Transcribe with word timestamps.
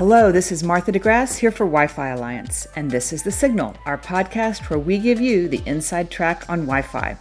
Hello, 0.00 0.32
this 0.32 0.50
is 0.50 0.64
Martha 0.64 0.92
DeGrasse 0.92 1.36
here 1.36 1.50
for 1.50 1.66
Wi 1.66 1.86
Fi 1.86 2.08
Alliance, 2.08 2.66
and 2.74 2.90
this 2.90 3.12
is 3.12 3.22
The 3.22 3.30
Signal, 3.30 3.76
our 3.84 3.98
podcast 3.98 4.70
where 4.70 4.78
we 4.78 4.96
give 4.96 5.20
you 5.20 5.46
the 5.46 5.60
inside 5.66 6.10
track 6.10 6.48
on 6.48 6.60
Wi 6.60 6.80
Fi. 6.80 7.18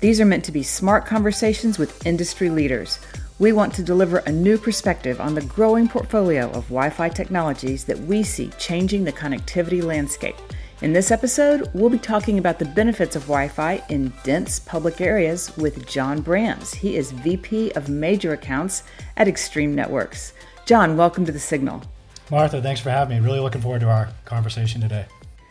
These 0.00 0.20
are 0.20 0.26
meant 0.26 0.44
to 0.44 0.52
be 0.52 0.62
smart 0.62 1.06
conversations 1.06 1.78
with 1.78 2.06
industry 2.06 2.50
leaders. 2.50 2.98
We 3.38 3.52
want 3.52 3.72
to 3.72 3.82
deliver 3.82 4.18
a 4.18 4.32
new 4.32 4.58
perspective 4.58 5.18
on 5.18 5.34
the 5.34 5.40
growing 5.40 5.88
portfolio 5.88 6.50
of 6.50 6.68
Wi 6.68 6.90
Fi 6.90 7.08
technologies 7.08 7.86
that 7.86 8.00
we 8.00 8.22
see 8.22 8.48
changing 8.58 9.04
the 9.04 9.12
connectivity 9.14 9.82
landscape. 9.82 10.36
In 10.82 10.94
this 10.94 11.10
episode, 11.10 11.68
we'll 11.74 11.90
be 11.90 11.98
talking 11.98 12.38
about 12.38 12.58
the 12.58 12.64
benefits 12.64 13.14
of 13.14 13.24
Wi 13.24 13.48
Fi 13.48 13.84
in 13.90 14.14
dense 14.22 14.58
public 14.58 15.02
areas 15.02 15.54
with 15.58 15.86
John 15.86 16.22
Brams. 16.22 16.74
He 16.74 16.96
is 16.96 17.12
VP 17.12 17.72
of 17.72 17.90
Major 17.90 18.32
Accounts 18.32 18.82
at 19.18 19.28
Extreme 19.28 19.74
Networks. 19.74 20.32
John, 20.64 20.96
welcome 20.96 21.26
to 21.26 21.32
The 21.32 21.38
Signal. 21.38 21.82
Martha, 22.30 22.62
thanks 22.62 22.80
for 22.80 22.88
having 22.88 23.18
me. 23.18 23.22
Really 23.22 23.40
looking 23.40 23.60
forward 23.60 23.82
to 23.82 23.90
our 23.90 24.08
conversation 24.24 24.80
today. 24.80 25.04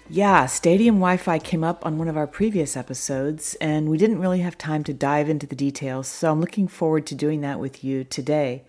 Yeah, 0.09 0.47
Stadium 0.47 0.95
Wi 0.95 1.17
Fi 1.17 1.37
came 1.37 1.63
up 1.63 1.85
on 1.85 1.99
one 1.99 2.07
of 2.07 2.17
our 2.17 2.25
previous 2.25 2.75
episodes, 2.75 3.55
and 3.61 3.87
we 3.87 3.99
didn't 3.99 4.17
really 4.17 4.39
have 4.39 4.57
time 4.57 4.83
to 4.85 4.95
dive 4.95 5.29
into 5.29 5.45
the 5.45 5.55
details, 5.55 6.07
so 6.07 6.31
I'm 6.31 6.41
looking 6.41 6.67
forward 6.67 7.05
to 7.05 7.13
doing 7.13 7.41
that 7.41 7.59
with 7.59 7.83
you 7.83 8.03
today. 8.03 8.63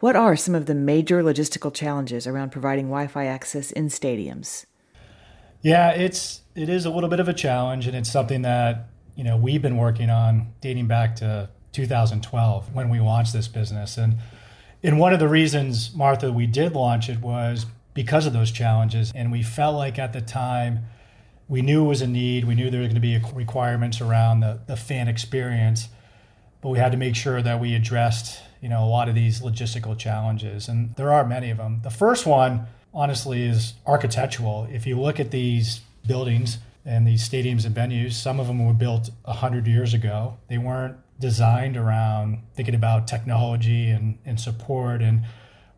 What 0.00 0.16
are 0.16 0.36
some 0.36 0.54
of 0.54 0.64
the 0.64 0.74
major 0.74 1.22
logistical 1.22 1.74
challenges 1.74 2.26
around 2.26 2.48
providing 2.48 2.86
Wi 2.86 3.08
Fi 3.08 3.26
access 3.26 3.72
in 3.72 3.88
stadiums? 3.88 4.64
Yeah, 5.62 5.90
it's 5.90 6.42
it 6.54 6.68
is 6.68 6.84
a 6.84 6.90
little 6.90 7.08
bit 7.08 7.20
of 7.20 7.28
a 7.28 7.34
challenge, 7.34 7.86
and 7.86 7.96
it's 7.96 8.10
something 8.10 8.42
that 8.42 8.88
you 9.16 9.24
know 9.24 9.36
we've 9.36 9.62
been 9.62 9.76
working 9.76 10.10
on 10.10 10.52
dating 10.60 10.86
back 10.86 11.16
to 11.16 11.50
2012 11.72 12.74
when 12.74 12.88
we 12.88 13.00
launched 13.00 13.32
this 13.32 13.48
business, 13.48 13.96
and 13.96 14.18
and 14.82 14.98
one 14.98 15.12
of 15.12 15.18
the 15.18 15.28
reasons, 15.28 15.94
Martha, 15.94 16.32
we 16.32 16.46
did 16.46 16.74
launch 16.74 17.08
it 17.08 17.20
was 17.20 17.66
because 17.94 18.26
of 18.26 18.32
those 18.32 18.52
challenges. 18.52 19.10
And 19.14 19.32
we 19.32 19.42
felt 19.42 19.74
like 19.74 19.98
at 19.98 20.12
the 20.12 20.20
time, 20.20 20.86
we 21.48 21.62
knew 21.62 21.84
it 21.84 21.88
was 21.88 22.00
a 22.00 22.06
need. 22.06 22.44
We 22.44 22.54
knew 22.54 22.70
there 22.70 22.80
were 22.80 22.86
going 22.86 22.94
to 22.94 23.00
be 23.00 23.18
requirements 23.34 24.00
around 24.00 24.40
the, 24.40 24.60
the 24.66 24.76
fan 24.76 25.08
experience, 25.08 25.88
but 26.60 26.68
we 26.68 26.78
had 26.78 26.92
to 26.92 26.98
make 26.98 27.16
sure 27.16 27.42
that 27.42 27.58
we 27.58 27.74
addressed, 27.74 28.40
you 28.60 28.68
know, 28.68 28.84
a 28.84 28.86
lot 28.86 29.08
of 29.08 29.16
these 29.16 29.40
logistical 29.40 29.98
challenges. 29.98 30.68
And 30.68 30.94
there 30.94 31.12
are 31.12 31.24
many 31.24 31.50
of 31.50 31.56
them. 31.56 31.80
The 31.82 31.90
first 31.90 32.24
one, 32.24 32.66
honestly, 32.92 33.46
is 33.46 33.74
architectural. 33.86 34.68
If 34.70 34.86
you 34.86 35.00
look 35.00 35.20
at 35.20 35.30
these 35.30 35.80
buildings 36.06 36.58
and 36.84 37.06
these 37.06 37.28
stadiums 37.28 37.64
and 37.64 37.74
venues, 37.74 38.12
some 38.12 38.40
of 38.40 38.46
them 38.46 38.64
were 38.64 38.72
built 38.72 39.10
100 39.24 39.66
years 39.66 39.94
ago. 39.94 40.38
They 40.48 40.58
weren't 40.58 40.96
designed 41.20 41.76
around 41.76 42.38
thinking 42.54 42.74
about 42.74 43.06
technology 43.06 43.90
and, 43.90 44.18
and 44.24 44.40
support 44.40 45.02
and 45.02 45.22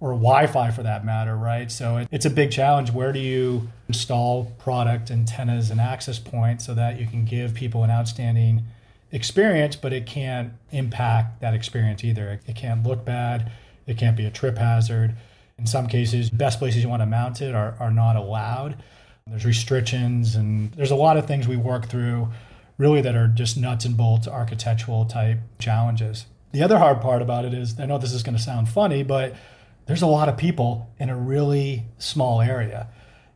or 0.01 0.13
Wi-Fi 0.13 0.71
for 0.71 0.83
that 0.83 1.05
matter, 1.05 1.37
right? 1.37 1.71
So 1.71 1.99
it, 1.99 2.09
it's 2.11 2.25
a 2.25 2.31
big 2.31 2.51
challenge. 2.51 2.91
Where 2.91 3.13
do 3.13 3.19
you 3.19 3.69
install 3.87 4.47
product, 4.59 5.11
antennas, 5.11 5.71
and 5.71 5.79
access 5.79 6.19
points 6.19 6.65
so 6.65 6.73
that 6.75 6.99
you 6.99 7.07
can 7.07 7.27
give 7.27 7.53
people 7.53 7.85
an 7.85 7.91
outstanding 7.91 8.65
experience, 9.13 9.77
but 9.77 9.93
it 9.93 10.07
can't 10.07 10.55
impact 10.71 11.41
that 11.41 11.53
experience 11.53 12.03
either. 12.03 12.31
It, 12.31 12.43
it 12.47 12.57
can't 12.57 12.83
look 12.83 13.05
bad. 13.05 13.53
It 13.87 13.99
can't 13.99 14.17
be 14.17 14.25
a 14.25 14.31
trip 14.31 14.57
hazard. 14.57 15.17
In 15.61 15.67
some 15.67 15.87
cases, 15.87 16.31
best 16.31 16.59
places 16.59 16.83
you 16.83 16.89
want 16.89 17.03
to 17.03 17.07
mount 17.07 17.43
it 17.43 17.55
are, 17.55 17.77
are 17.79 17.91
not 17.91 18.17
allowed. 18.17 18.83
There's 19.27 19.45
restrictions, 19.45 20.35
and 20.35 20.73
there's 20.73 20.91
a 20.91 20.97
lot 20.97 21.19
of 21.19 21.27
things 21.27 21.47
we 21.47 21.57
work 21.57 21.87
through 21.87 22.31
really 22.79 23.03
that 23.03 23.15
are 23.15 23.29
just 23.29 23.59
nuts 23.59 23.85
and 23.85 23.95
bolts 23.95 24.27
architectural 24.27 25.05
type 25.05 25.39
challenges. 25.59 26.25
The 26.53 26.63
other 26.63 26.79
hard 26.79 27.03
part 27.03 27.21
about 27.21 27.45
it 27.45 27.53
is 27.53 27.79
I 27.79 27.85
know 27.85 27.99
this 27.99 28.15
is 28.15 28.23
going 28.23 28.37
to 28.37 28.43
sound 28.43 28.71
funny, 28.71 29.03
but 29.03 29.37
there's 29.85 30.01
a 30.01 30.07
lot 30.07 30.31
of 30.31 30.39
people 30.39 30.91
in 30.99 31.11
a 31.11 31.17
really 31.17 31.85
small 31.99 32.41
area. 32.41 32.89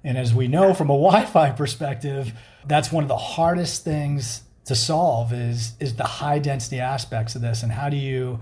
And 0.02 0.16
as 0.16 0.34
we 0.34 0.48
know 0.48 0.72
from 0.72 0.88
a 0.88 0.94
Wi-Fi 0.94 1.50
perspective, 1.50 2.32
that's 2.66 2.90
one 2.90 3.04
of 3.04 3.08
the 3.08 3.16
hardest 3.16 3.84
things 3.84 4.42
to 4.64 4.74
solve 4.74 5.34
is 5.34 5.74
is 5.78 5.96
the 5.96 6.04
high 6.04 6.38
density 6.38 6.80
aspects 6.80 7.34
of 7.34 7.42
this 7.42 7.62
and 7.62 7.70
how 7.70 7.90
do 7.90 7.98
you 7.98 8.40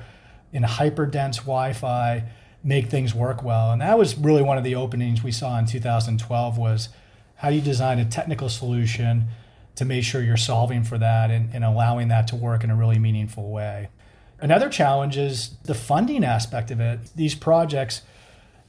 in 0.52 0.62
hyper 0.62 1.04
dense 1.04 1.38
Wi-Fi 1.38 2.24
make 2.64 2.86
things 2.86 3.14
work 3.14 3.42
well. 3.42 3.72
And 3.72 3.80
that 3.80 3.98
was 3.98 4.16
really 4.16 4.42
one 4.42 4.58
of 4.58 4.64
the 4.64 4.74
openings 4.74 5.22
we 5.22 5.32
saw 5.32 5.58
in 5.58 5.66
2012 5.66 6.58
was 6.58 6.88
how 7.36 7.50
do 7.50 7.56
you 7.56 7.62
design 7.62 7.98
a 7.98 8.04
technical 8.04 8.48
solution 8.48 9.28
to 9.74 9.84
make 9.84 10.04
sure 10.04 10.22
you're 10.22 10.36
solving 10.36 10.84
for 10.84 10.98
that 10.98 11.30
and, 11.30 11.52
and 11.54 11.64
allowing 11.64 12.08
that 12.08 12.28
to 12.28 12.36
work 12.36 12.62
in 12.62 12.70
a 12.70 12.76
really 12.76 12.98
meaningful 12.98 13.50
way. 13.50 13.88
Another 14.40 14.68
challenge 14.68 15.16
is 15.16 15.56
the 15.64 15.74
funding 15.74 16.24
aspect 16.24 16.70
of 16.70 16.80
it. 16.80 17.00
These 17.16 17.34
projects 17.34 18.02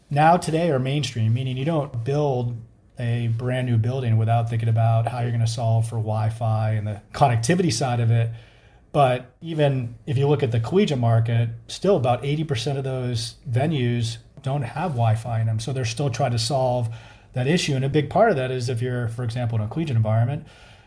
now 0.10 0.38
today 0.38 0.70
are 0.70 0.80
mainstream, 0.80 1.34
meaning 1.34 1.58
you 1.58 1.66
don't 1.66 2.04
build 2.04 2.56
a 3.00 3.28
brand 3.38 3.68
new 3.68 3.78
building 3.78 4.18
without 4.18 4.50
thinking 4.50 4.70
about 4.70 5.08
how 5.08 5.22
you're 5.22 5.32
going 5.32 5.42
to 5.42 5.48
solve 5.48 5.88
for 5.88 5.96
Wi-Fi 5.96 6.72
and 6.72 6.88
the 6.88 7.02
connectivity 7.12 7.74
side 7.74 8.00
of 8.00 8.12
it. 8.12 8.30
But 8.94 9.36
even 9.42 9.96
if 10.06 10.18
you 10.18 10.28
look 10.28 10.44
at 10.44 10.52
the 10.52 10.60
collegiate 10.60 11.00
market, 11.00 11.50
still 11.68 11.98
about 11.98 12.24
80% 12.24 12.78
of 12.78 12.84
those 12.84 13.36
venues 13.50 14.18
don't 14.44 14.62
have 14.62 14.92
Wi-Fi 14.92 15.42
in 15.42 15.48
them. 15.48 15.60
So 15.60 15.74
they're 15.74 15.84
still 15.84 16.12
trying 16.12 16.32
to 16.32 16.40
solve 16.40 16.94
that 17.34 17.48
issue. 17.48 17.74
And 17.74 17.84
a 17.84 17.90
big 17.90 18.10
part 18.10 18.30
of 18.30 18.36
that 18.38 18.52
is 18.52 18.70
if 18.70 18.82
you're, 18.82 19.08
for 19.10 19.24
example, 19.24 19.58
in 19.58 19.66
a 19.66 19.68
collegiate 19.68 19.98
environment, 19.98 20.46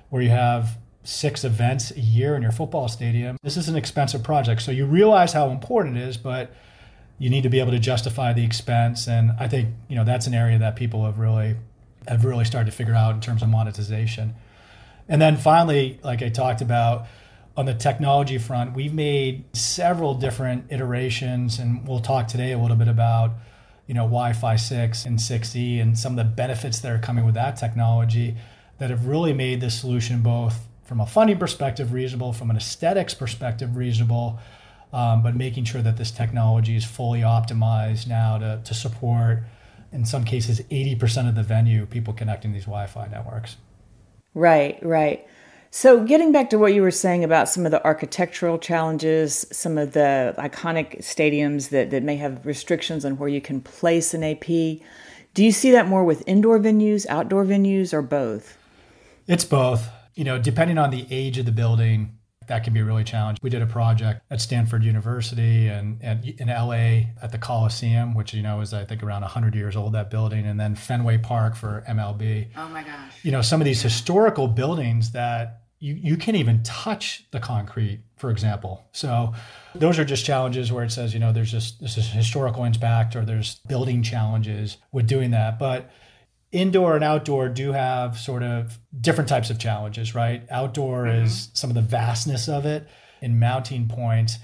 where 0.09 0.23
you 0.23 0.31
have 0.31 0.79
six 1.03 1.45
events 1.45 1.91
a 1.91 2.01
year 2.01 2.37
in 2.37 2.43
your 2.43 2.53
football 2.53 2.87
stadium. 2.89 3.37
This 3.43 3.57
is 3.57 3.69
an 3.69 3.77
expensive 3.77 4.23
project. 4.23 4.63
So 4.63 4.71
you 4.71 4.87
realize 4.87 5.33
how 5.33 5.51
important 5.51 5.97
it 5.97 6.03
is, 6.03 6.17
but 6.17 6.55
you 7.19 7.29
need 7.29 7.43
to 7.43 7.49
be 7.49 7.61
able 7.61 7.73
to 7.73 7.79
justify 7.79 8.33
the 8.33 8.45
expense. 8.45 9.09
And 9.09 9.33
I 9.39 9.49
think, 9.49 9.71
you 9.89 9.97
know, 9.97 10.05
that's 10.05 10.27
an 10.29 10.35
area 10.35 10.59
that 10.59 10.77
people 10.77 11.05
have 11.05 11.19
really 11.19 11.57
have 12.07 12.25
really 12.25 12.45
started 12.45 12.71
to 12.71 12.77
figure 12.77 12.95
out 12.95 13.15
in 13.17 13.21
terms 13.21 13.43
of 13.43 13.49
monetization. 13.49 14.35
And 15.09 15.21
then 15.21 15.37
finally, 15.37 15.99
like 16.05 16.23
I 16.23 16.29
talked 16.29 16.61
about, 16.61 17.07
on 17.57 17.65
the 17.65 17.75
technology 17.75 18.39
front, 18.39 18.75
we've 18.75 18.93
made 18.93 19.45
several 19.57 20.15
different 20.15 20.71
iterations, 20.71 21.59
and 21.59 21.87
we'll 21.89 22.01
talk 22.01 22.29
today 22.29 22.53
a 22.53 22.59
little 22.59 22.77
bit 22.77 22.89
about, 22.89 23.33
you 23.87 23.95
know, 23.95 24.03
Wi-Fi 24.03 24.57
6 24.57 25.07
and 25.07 25.19
6E 25.19 25.81
and 25.81 25.99
some 25.99 26.19
of 26.19 26.19
the 26.19 26.31
benefits 26.31 26.81
that 26.81 26.93
are 26.93 26.99
coming 26.99 27.25
with 27.25 27.35
that 27.35 27.57
technology 27.57 28.37
that 28.79 28.91
have 28.91 29.07
really 29.07 29.33
made 29.33 29.61
this 29.61 29.81
solution 29.81 30.23
both 30.23 30.67
from 30.85 31.01
a 31.01 31.07
funding 31.07 31.39
perspective 31.39 31.93
reasonable, 31.93 32.33
from 32.33 32.51
an 32.51 32.57
aesthetics 32.57 33.15
perspective 33.15 33.75
reasonable, 33.75 34.39
um, 34.93 35.23
but 35.23 35.35
making 35.35 35.65
sure 35.65 35.83
that 35.83 35.97
this 35.97 36.11
technology 36.11 36.77
is 36.77 36.85
fully 36.85 37.21
optimized 37.21 38.07
now 38.07 38.37
to, 38.39 38.61
to 38.65 38.75
support, 38.75 39.43
in 39.93 40.05
some 40.05 40.25
cases, 40.25 40.61
80% 40.71 41.29
of 41.29 41.35
the 41.35 41.43
venue 41.43 41.87
people 41.87 42.13
connecting 42.13 42.53
these 42.53 42.67
Wi 42.67 42.87
Fi 42.87 43.09
networks. 43.09 43.57
Right, 44.35 44.79
right. 44.83 45.27
So, 45.71 46.05
getting 46.05 46.33
back 46.33 46.51
to 46.51 46.59
what 46.59 46.75
you 46.75 46.83
were 46.83 46.91
saying 46.91 47.25
about 47.25 47.49
some 47.49 47.67
of 47.67 47.73
the 47.73 47.85
architectural 47.85 48.59
challenges, 48.59 49.47
some 49.53 49.77
of 49.79 49.93
the 49.93 50.35
iconic 50.39 51.01
stadiums 51.01 51.71
that, 51.71 51.91
that 51.91 52.03
may 52.03 52.17
have 52.17 52.47
restrictions 52.47 53.05
on 53.05 53.19
where 53.19 53.29
you 53.29 53.41
can 53.41 53.61
place 53.61 54.15
an 54.15 54.25
AP, 54.25 54.47
do 55.35 55.45
you 55.45 55.53
see 55.53 55.71
that 55.73 55.87
more 55.87 56.03
with 56.05 56.23
indoor 56.27 56.59
venues, 56.59 57.07
outdoor 57.09 57.45
venues, 57.45 57.93
or 57.93 58.01
both? 58.01 58.57
It's 59.27 59.45
both. 59.45 59.89
You 60.15 60.25
know, 60.25 60.39
depending 60.39 60.79
on 60.79 60.91
the 60.91 61.07
age 61.11 61.37
of 61.37 61.45
the 61.45 61.53
building, 61.53 62.17
that 62.49 62.65
can 62.65 62.73
be 62.73 62.83
really 62.83 63.05
challenging. 63.05 63.41
We 63.43 63.51
did 63.51 63.63
a 63.63 63.67
project 63.67 64.23
at 64.31 64.41
Stanford 64.41 64.85
University 64.85 65.69
and, 65.69 65.99
and 66.03 66.25
in 66.25 66.49
LA 66.49 67.13
at 67.23 67.33
the 67.33 67.39
Coliseum, 67.39 68.15
which 68.15 68.35
you 68.35 68.43
know 68.43 68.61
is 68.61 68.73
I 68.73 68.85
think 68.85 69.03
around 69.03 69.23
100 69.23 69.55
years 69.55 69.77
old 69.77 69.93
that 69.95 70.11
building, 70.11 70.47
and 70.47 70.59
then 70.59 70.75
Fenway 70.75 71.19
Park 71.19 71.57
for 71.57 71.85
MLB. 71.89 72.49
Oh 72.57 72.69
my 72.69 72.83
gosh! 72.83 73.25
You 73.25 73.33
know, 73.33 73.43
some 73.43 73.61
of 73.61 73.65
these 73.65 73.83
historical 73.83 74.49
buildings 74.49 75.13
that 75.13 75.63
you 75.79 75.95
you 75.95 76.17
can't 76.17 76.37
even 76.37 76.63
touch 76.63 77.25
the 77.31 77.41
concrete, 77.41 78.01
for 78.17 78.31
example. 78.31 78.85
So 78.93 79.35
those 79.75 79.99
are 79.99 80.05
just 80.05 80.25
challenges 80.25 80.73
where 80.73 80.85
it 80.85 80.91
says 80.91 81.13
you 81.13 81.21
know 81.21 81.33
there's 81.33 81.53
just 81.53 81.81
this 81.81 81.99
is 81.99 82.09
historical 82.09 82.65
impact 82.65 83.17
or 83.17 83.25
there's 83.25 83.57
building 83.67 84.03
challenges 84.03 84.79
with 84.93 85.07
doing 85.07 85.31
that, 85.33 85.59
but 85.59 85.91
indoor 86.53 86.95
and 86.95 87.05
outdoor 87.05 87.49
do 87.49 87.73
have 87.73 88.19
sort 88.19 88.43
of 88.43 88.79
different 89.01 89.29
types 89.29 89.51
of 89.51 89.59
challenges, 89.59 90.15
right? 90.15 90.43
Outdoor 90.51 91.05
mm-hmm. 91.05 91.25
is 91.25 91.51
some 91.55 91.71
of 91.71 91.75
the 91.75 91.83
vastness 91.83 92.49
of 92.49 92.67
it 92.67 92.89
in 93.21 93.39
mounting 93.39 93.89
points. 93.89 94.39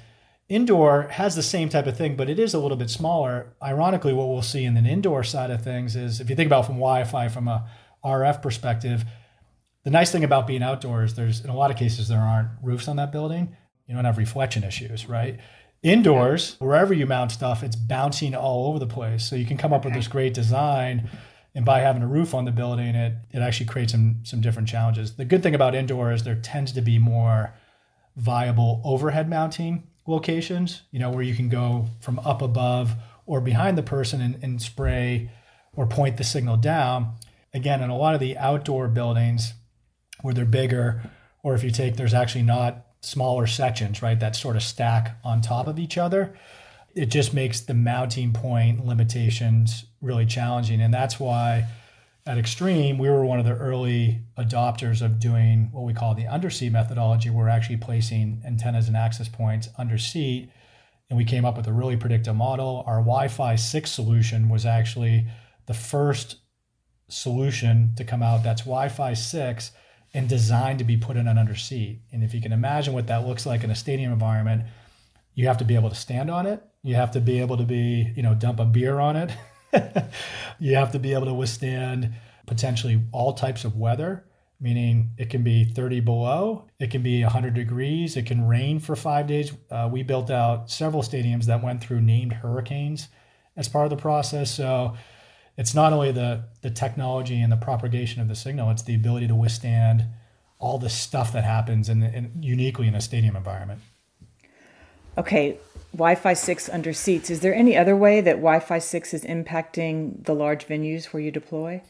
Indoor 0.48 1.02
has 1.04 1.36
the 1.36 1.42
same 1.42 1.68
type 1.68 1.86
of 1.86 1.96
thing, 1.96 2.16
but 2.16 2.28
it 2.28 2.38
is 2.38 2.52
a 2.52 2.58
little 2.58 2.76
bit 2.76 2.90
smaller. 2.90 3.54
Ironically, 3.62 4.12
what 4.12 4.28
we'll 4.28 4.42
see 4.42 4.64
in 4.64 4.74
the 4.74 4.80
indoor 4.80 5.24
side 5.24 5.50
of 5.50 5.62
things 5.62 5.96
is 5.96 6.20
if 6.20 6.28
you 6.28 6.36
think 6.36 6.48
about 6.48 6.66
from 6.66 6.74
Wi-Fi 6.74 7.28
from 7.28 7.48
a 7.48 7.68
RF 8.04 8.42
perspective, 8.42 9.04
the 9.84 9.90
nice 9.90 10.12
thing 10.12 10.24
about 10.24 10.46
being 10.46 10.62
outdoors, 10.62 11.12
is 11.12 11.16
there's 11.16 11.44
in 11.44 11.50
a 11.50 11.56
lot 11.56 11.70
of 11.70 11.76
cases 11.76 12.08
there 12.08 12.20
aren't 12.20 12.48
roofs 12.62 12.88
on 12.88 12.96
that 12.96 13.12
building. 13.12 13.56
You 13.86 13.94
don't 13.94 14.04
have 14.04 14.18
reflection 14.18 14.64
issues, 14.64 15.08
right? 15.08 15.38
Indoors, 15.82 16.56
wherever 16.58 16.94
you 16.94 17.06
mount 17.06 17.32
stuff, 17.32 17.62
it's 17.62 17.74
bouncing 17.74 18.34
all 18.34 18.68
over 18.68 18.78
the 18.78 18.86
place. 18.86 19.24
So 19.24 19.34
you 19.36 19.46
can 19.46 19.56
come 19.56 19.72
up 19.72 19.84
with 19.84 19.94
this 19.94 20.06
great 20.06 20.34
design 20.34 21.08
And 21.54 21.64
by 21.64 21.80
having 21.80 22.02
a 22.02 22.06
roof 22.06 22.32
on 22.34 22.44
the 22.44 22.52
building, 22.52 22.94
it, 22.94 23.14
it 23.30 23.40
actually 23.40 23.66
creates 23.66 23.92
some, 23.92 24.20
some 24.24 24.40
different 24.40 24.68
challenges. 24.68 25.16
The 25.16 25.24
good 25.24 25.42
thing 25.42 25.54
about 25.54 25.74
indoor 25.74 26.12
is 26.12 26.24
there 26.24 26.34
tends 26.34 26.72
to 26.72 26.80
be 26.80 26.98
more 26.98 27.54
viable 28.16 28.80
overhead 28.84 29.28
mounting 29.28 29.86
locations, 30.06 30.82
you 30.90 30.98
know, 30.98 31.10
where 31.10 31.22
you 31.22 31.34
can 31.34 31.48
go 31.48 31.86
from 32.00 32.18
up 32.20 32.42
above 32.42 32.94
or 33.26 33.40
behind 33.40 33.78
the 33.78 33.82
person 33.82 34.20
and, 34.20 34.42
and 34.42 34.62
spray 34.62 35.30
or 35.74 35.86
point 35.86 36.16
the 36.16 36.24
signal 36.24 36.56
down. 36.56 37.14
Again, 37.54 37.82
in 37.82 37.90
a 37.90 37.96
lot 37.96 38.14
of 38.14 38.20
the 38.20 38.36
outdoor 38.36 38.88
buildings 38.88 39.52
where 40.22 40.34
they're 40.34 40.44
bigger, 40.44 41.02
or 41.42 41.54
if 41.54 41.62
you 41.62 41.70
take, 41.70 41.96
there's 41.96 42.14
actually 42.14 42.42
not 42.42 42.86
smaller 43.00 43.46
sections, 43.46 44.00
right, 44.00 44.18
that 44.20 44.36
sort 44.36 44.56
of 44.56 44.62
stack 44.62 45.18
on 45.24 45.40
top 45.40 45.66
of 45.66 45.78
each 45.78 45.98
other. 45.98 46.34
It 46.94 47.06
just 47.06 47.32
makes 47.32 47.60
the 47.60 47.74
mounting 47.74 48.32
point 48.32 48.84
limitations 48.84 49.86
really 50.00 50.26
challenging. 50.26 50.80
And 50.80 50.92
that's 50.92 51.18
why 51.18 51.66
at 52.24 52.38
Extreme, 52.38 52.98
we 52.98 53.10
were 53.10 53.24
one 53.24 53.40
of 53.40 53.44
the 53.44 53.56
early 53.56 54.20
adopters 54.38 55.02
of 55.02 55.18
doing 55.18 55.70
what 55.72 55.84
we 55.84 55.92
call 55.92 56.14
the 56.14 56.24
underseat 56.24 56.70
methodology. 56.70 57.30
We're 57.30 57.48
actually 57.48 57.78
placing 57.78 58.42
antennas 58.46 58.86
and 58.86 58.96
access 58.96 59.28
points 59.28 59.68
under 59.76 59.98
seat. 59.98 60.50
And 61.10 61.16
we 61.16 61.24
came 61.24 61.44
up 61.44 61.56
with 61.56 61.66
a 61.66 61.72
really 61.72 61.96
predictive 61.96 62.36
model. 62.36 62.84
Our 62.86 62.98
Wi 62.98 63.28
Fi 63.28 63.56
6 63.56 63.90
solution 63.90 64.48
was 64.48 64.64
actually 64.64 65.26
the 65.66 65.74
first 65.74 66.36
solution 67.08 67.92
to 67.96 68.04
come 68.04 68.22
out 68.22 68.42
that's 68.42 68.62
Wi 68.62 68.88
Fi 68.88 69.14
6 69.14 69.72
and 70.14 70.28
designed 70.28 70.78
to 70.78 70.84
be 70.84 70.96
put 70.96 71.16
in 71.16 71.26
an 71.26 71.38
under 71.38 71.56
seat. 71.56 72.02
And 72.12 72.22
if 72.22 72.34
you 72.34 72.40
can 72.40 72.52
imagine 72.52 72.94
what 72.94 73.08
that 73.08 73.26
looks 73.26 73.46
like 73.46 73.64
in 73.64 73.70
a 73.70 73.74
stadium 73.74 74.12
environment, 74.12 74.64
you 75.34 75.46
have 75.48 75.58
to 75.58 75.64
be 75.64 75.74
able 75.74 75.88
to 75.88 75.94
stand 75.94 76.30
on 76.30 76.46
it. 76.46 76.62
You 76.82 76.96
have 76.96 77.12
to 77.12 77.20
be 77.20 77.40
able 77.40 77.56
to 77.56 77.64
be, 77.64 78.12
you 78.16 78.22
know, 78.22 78.34
dump 78.34 78.58
a 78.60 78.64
beer 78.64 78.98
on 78.98 79.16
it. 79.16 79.30
you 80.58 80.74
have 80.74 80.92
to 80.92 80.98
be 80.98 81.12
able 81.12 81.26
to 81.26 81.34
withstand 81.34 82.12
potentially 82.46 83.00
all 83.12 83.32
types 83.32 83.64
of 83.64 83.76
weather, 83.76 84.24
meaning 84.60 85.12
it 85.16 85.30
can 85.30 85.42
be 85.42 85.64
30 85.64 86.00
below, 86.00 86.66
it 86.78 86.90
can 86.90 87.02
be 87.02 87.22
100 87.22 87.54
degrees, 87.54 88.16
it 88.16 88.26
can 88.26 88.46
rain 88.46 88.80
for 88.80 88.96
five 88.96 89.26
days. 89.26 89.52
Uh, 89.70 89.88
we 89.90 90.02
built 90.02 90.30
out 90.30 90.70
several 90.70 91.02
stadiums 91.02 91.44
that 91.44 91.62
went 91.62 91.82
through 91.82 92.00
named 92.00 92.32
hurricanes 92.32 93.08
as 93.56 93.68
part 93.68 93.84
of 93.84 93.90
the 93.90 93.96
process. 93.96 94.50
So 94.50 94.96
it's 95.56 95.74
not 95.74 95.92
only 95.92 96.12
the 96.12 96.44
the 96.62 96.70
technology 96.70 97.40
and 97.40 97.52
the 97.52 97.56
propagation 97.56 98.22
of 98.22 98.28
the 98.28 98.34
signal; 98.34 98.70
it's 98.70 98.82
the 98.82 98.94
ability 98.94 99.28
to 99.28 99.34
withstand 99.34 100.06
all 100.58 100.78
the 100.78 100.88
stuff 100.88 101.32
that 101.32 101.44
happens 101.44 101.88
in, 101.88 102.02
in 102.02 102.42
uniquely 102.42 102.86
in 102.86 102.94
a 102.94 103.00
stadium 103.00 103.36
environment. 103.36 103.80
Okay, 105.18 105.58
Wi-Fi 105.92 106.32
six 106.34 106.68
under 106.68 106.92
seats. 106.92 107.30
Is 107.30 107.40
there 107.40 107.54
any 107.54 107.76
other 107.76 107.96
way 107.96 108.20
that 108.20 108.36
Wi-Fi 108.36 108.78
six 108.78 109.12
is 109.12 109.24
impacting 109.24 110.24
the 110.24 110.34
large 110.34 110.66
venues 110.66 111.06
where 111.06 111.22
you 111.22 111.30
deploy? 111.30 111.82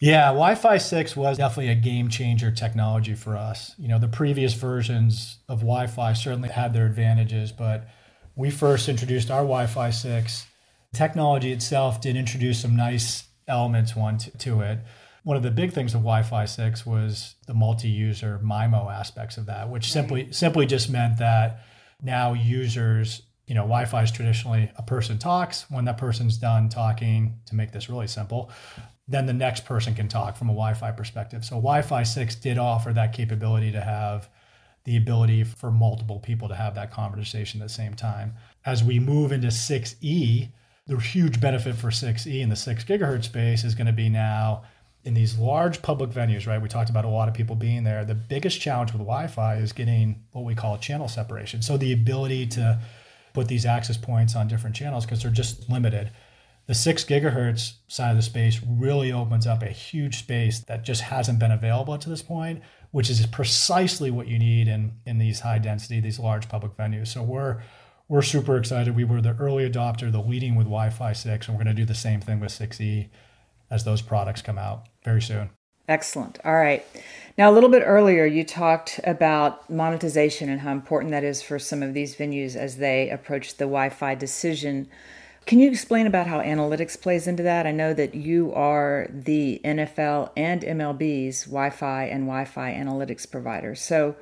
Yeah, 0.00 0.26
Wi-Fi 0.26 0.78
6 0.78 1.16
was 1.16 1.38
definitely 1.38 1.72
a 1.72 1.74
game 1.74 2.08
changer 2.08 2.52
technology 2.52 3.16
for 3.16 3.36
us. 3.36 3.74
You 3.80 3.88
know, 3.88 3.98
the 3.98 4.06
previous 4.06 4.54
versions 4.54 5.38
of 5.48 5.58
Wi-Fi 5.58 6.12
certainly 6.12 6.50
had 6.50 6.72
their 6.72 6.86
advantages, 6.86 7.50
but 7.50 7.88
we 8.36 8.48
first 8.48 8.88
introduced 8.88 9.28
our 9.28 9.40
Wi-Fi 9.40 9.90
6 9.90 10.46
Technology 10.94 11.52
itself 11.52 12.00
did 12.00 12.16
introduce 12.16 12.62
some 12.62 12.74
nice 12.74 13.24
elements 13.46 13.94
one 13.94 14.18
to, 14.18 14.30
to 14.38 14.60
it. 14.62 14.78
One 15.22 15.36
of 15.36 15.42
the 15.42 15.50
big 15.50 15.72
things 15.72 15.94
of 15.94 16.00
Wi-Fi 16.00 16.46
6 16.46 16.86
was 16.86 17.34
the 17.46 17.52
multi-user 17.52 18.40
MIMO 18.42 18.90
aspects 18.90 19.36
of 19.36 19.46
that, 19.46 19.68
which 19.68 19.92
simply 19.92 20.32
simply 20.32 20.64
just 20.64 20.88
meant 20.88 21.18
that 21.18 21.60
now 22.02 22.32
users, 22.32 23.22
you 23.46 23.54
know, 23.54 23.62
Wi-Fi 23.62 24.02
is 24.02 24.12
traditionally 24.12 24.70
a 24.76 24.82
person 24.82 25.18
talks. 25.18 25.70
When 25.70 25.84
that 25.86 25.98
person's 25.98 26.36
done 26.36 26.68
talking, 26.68 27.38
to 27.46 27.54
make 27.54 27.72
this 27.72 27.88
really 27.88 28.06
simple, 28.06 28.50
then 29.08 29.26
the 29.26 29.32
next 29.32 29.64
person 29.64 29.94
can 29.94 30.08
talk 30.08 30.36
from 30.36 30.48
a 30.48 30.52
Wi-Fi 30.52 30.92
perspective. 30.92 31.44
So 31.44 31.56
Wi-Fi 31.56 32.02
6 32.02 32.34
did 32.36 32.58
offer 32.58 32.92
that 32.92 33.12
capability 33.12 33.72
to 33.72 33.80
have 33.80 34.28
the 34.84 34.96
ability 34.96 35.44
for 35.44 35.70
multiple 35.70 36.18
people 36.18 36.48
to 36.48 36.54
have 36.54 36.74
that 36.74 36.90
conversation 36.90 37.60
at 37.60 37.68
the 37.68 37.74
same 37.74 37.94
time. 37.94 38.34
As 38.64 38.84
we 38.84 38.98
move 38.98 39.32
into 39.32 39.48
6E, 39.48 40.50
the 40.86 40.96
huge 40.96 41.40
benefit 41.40 41.74
for 41.74 41.88
6E 41.88 42.40
in 42.40 42.48
the 42.48 42.56
6 42.56 42.84
gigahertz 42.84 43.24
space 43.24 43.64
is 43.64 43.74
going 43.74 43.86
to 43.86 43.92
be 43.92 44.08
now 44.08 44.62
in 45.08 45.14
these 45.14 45.38
large 45.38 45.80
public 45.80 46.10
venues, 46.10 46.46
right? 46.46 46.60
We 46.60 46.68
talked 46.68 46.90
about 46.90 47.06
a 47.06 47.08
lot 47.08 47.28
of 47.28 47.34
people 47.34 47.56
being 47.56 47.82
there. 47.82 48.04
The 48.04 48.14
biggest 48.14 48.60
challenge 48.60 48.92
with 48.92 49.00
Wi 49.00 49.26
Fi 49.26 49.54
is 49.54 49.72
getting 49.72 50.22
what 50.32 50.44
we 50.44 50.54
call 50.54 50.76
channel 50.76 51.08
separation. 51.08 51.62
So 51.62 51.78
the 51.78 51.94
ability 51.94 52.46
to 52.48 52.78
put 53.32 53.48
these 53.48 53.64
access 53.64 53.96
points 53.96 54.36
on 54.36 54.48
different 54.48 54.76
channels 54.76 55.06
because 55.06 55.22
they're 55.22 55.32
just 55.32 55.70
limited. 55.70 56.10
The 56.66 56.74
six 56.74 57.06
gigahertz 57.06 57.76
side 57.88 58.10
of 58.10 58.16
the 58.16 58.22
space 58.22 58.60
really 58.68 59.10
opens 59.10 59.46
up 59.46 59.62
a 59.62 59.70
huge 59.70 60.18
space 60.18 60.60
that 60.60 60.84
just 60.84 61.00
hasn't 61.00 61.38
been 61.38 61.52
available 61.52 61.96
to 61.96 62.10
this 62.10 62.20
point, 62.20 62.60
which 62.90 63.08
is 63.08 63.24
precisely 63.28 64.10
what 64.10 64.28
you 64.28 64.38
need 64.38 64.68
in, 64.68 64.92
in 65.06 65.16
these 65.16 65.40
high 65.40 65.58
density, 65.58 66.00
these 66.00 66.18
large 66.18 66.50
public 66.50 66.76
venues. 66.76 67.08
So 67.08 67.22
we're 67.22 67.62
we're 68.08 68.20
super 68.20 68.58
excited. 68.58 68.94
We 68.94 69.04
were 69.04 69.22
the 69.22 69.36
early 69.36 69.68
adopter, 69.68 70.12
the 70.12 70.20
leading 70.20 70.54
with 70.54 70.66
Wi-Fi 70.66 71.12
6, 71.14 71.48
and 71.48 71.56
we're 71.56 71.64
going 71.64 71.74
to 71.76 71.82
do 71.82 71.86
the 71.86 71.94
same 71.94 72.20
thing 72.20 72.40
with 72.40 72.50
6E 72.50 73.08
as 73.70 73.84
those 73.84 74.02
products 74.02 74.42
come 74.42 74.58
out 74.58 74.88
very 75.04 75.22
soon. 75.22 75.50
Excellent. 75.88 76.38
All 76.44 76.54
right. 76.54 76.84
Now, 77.38 77.50
a 77.50 77.54
little 77.54 77.70
bit 77.70 77.82
earlier, 77.84 78.26
you 78.26 78.44
talked 78.44 79.00
about 79.04 79.70
monetization 79.70 80.48
and 80.48 80.60
how 80.60 80.72
important 80.72 81.12
that 81.12 81.24
is 81.24 81.40
for 81.40 81.58
some 81.58 81.82
of 81.82 81.94
these 81.94 82.16
venues 82.16 82.56
as 82.56 82.76
they 82.76 83.08
approach 83.08 83.56
the 83.56 83.64
Wi 83.64 83.88
Fi 83.88 84.14
decision. 84.14 84.88
Can 85.46 85.60
you 85.60 85.70
explain 85.70 86.06
about 86.06 86.26
how 86.26 86.40
analytics 86.40 87.00
plays 87.00 87.26
into 87.26 87.42
that? 87.44 87.66
I 87.66 87.72
know 87.72 87.94
that 87.94 88.14
you 88.14 88.52
are 88.52 89.06
the 89.08 89.62
NFL 89.64 90.30
and 90.36 90.60
MLB's 90.60 91.44
Wi 91.44 91.70
Fi 91.70 92.04
and 92.04 92.24
Wi 92.24 92.44
Fi 92.44 92.74
analytics 92.74 93.30
provider. 93.30 93.74
So, 93.74 94.16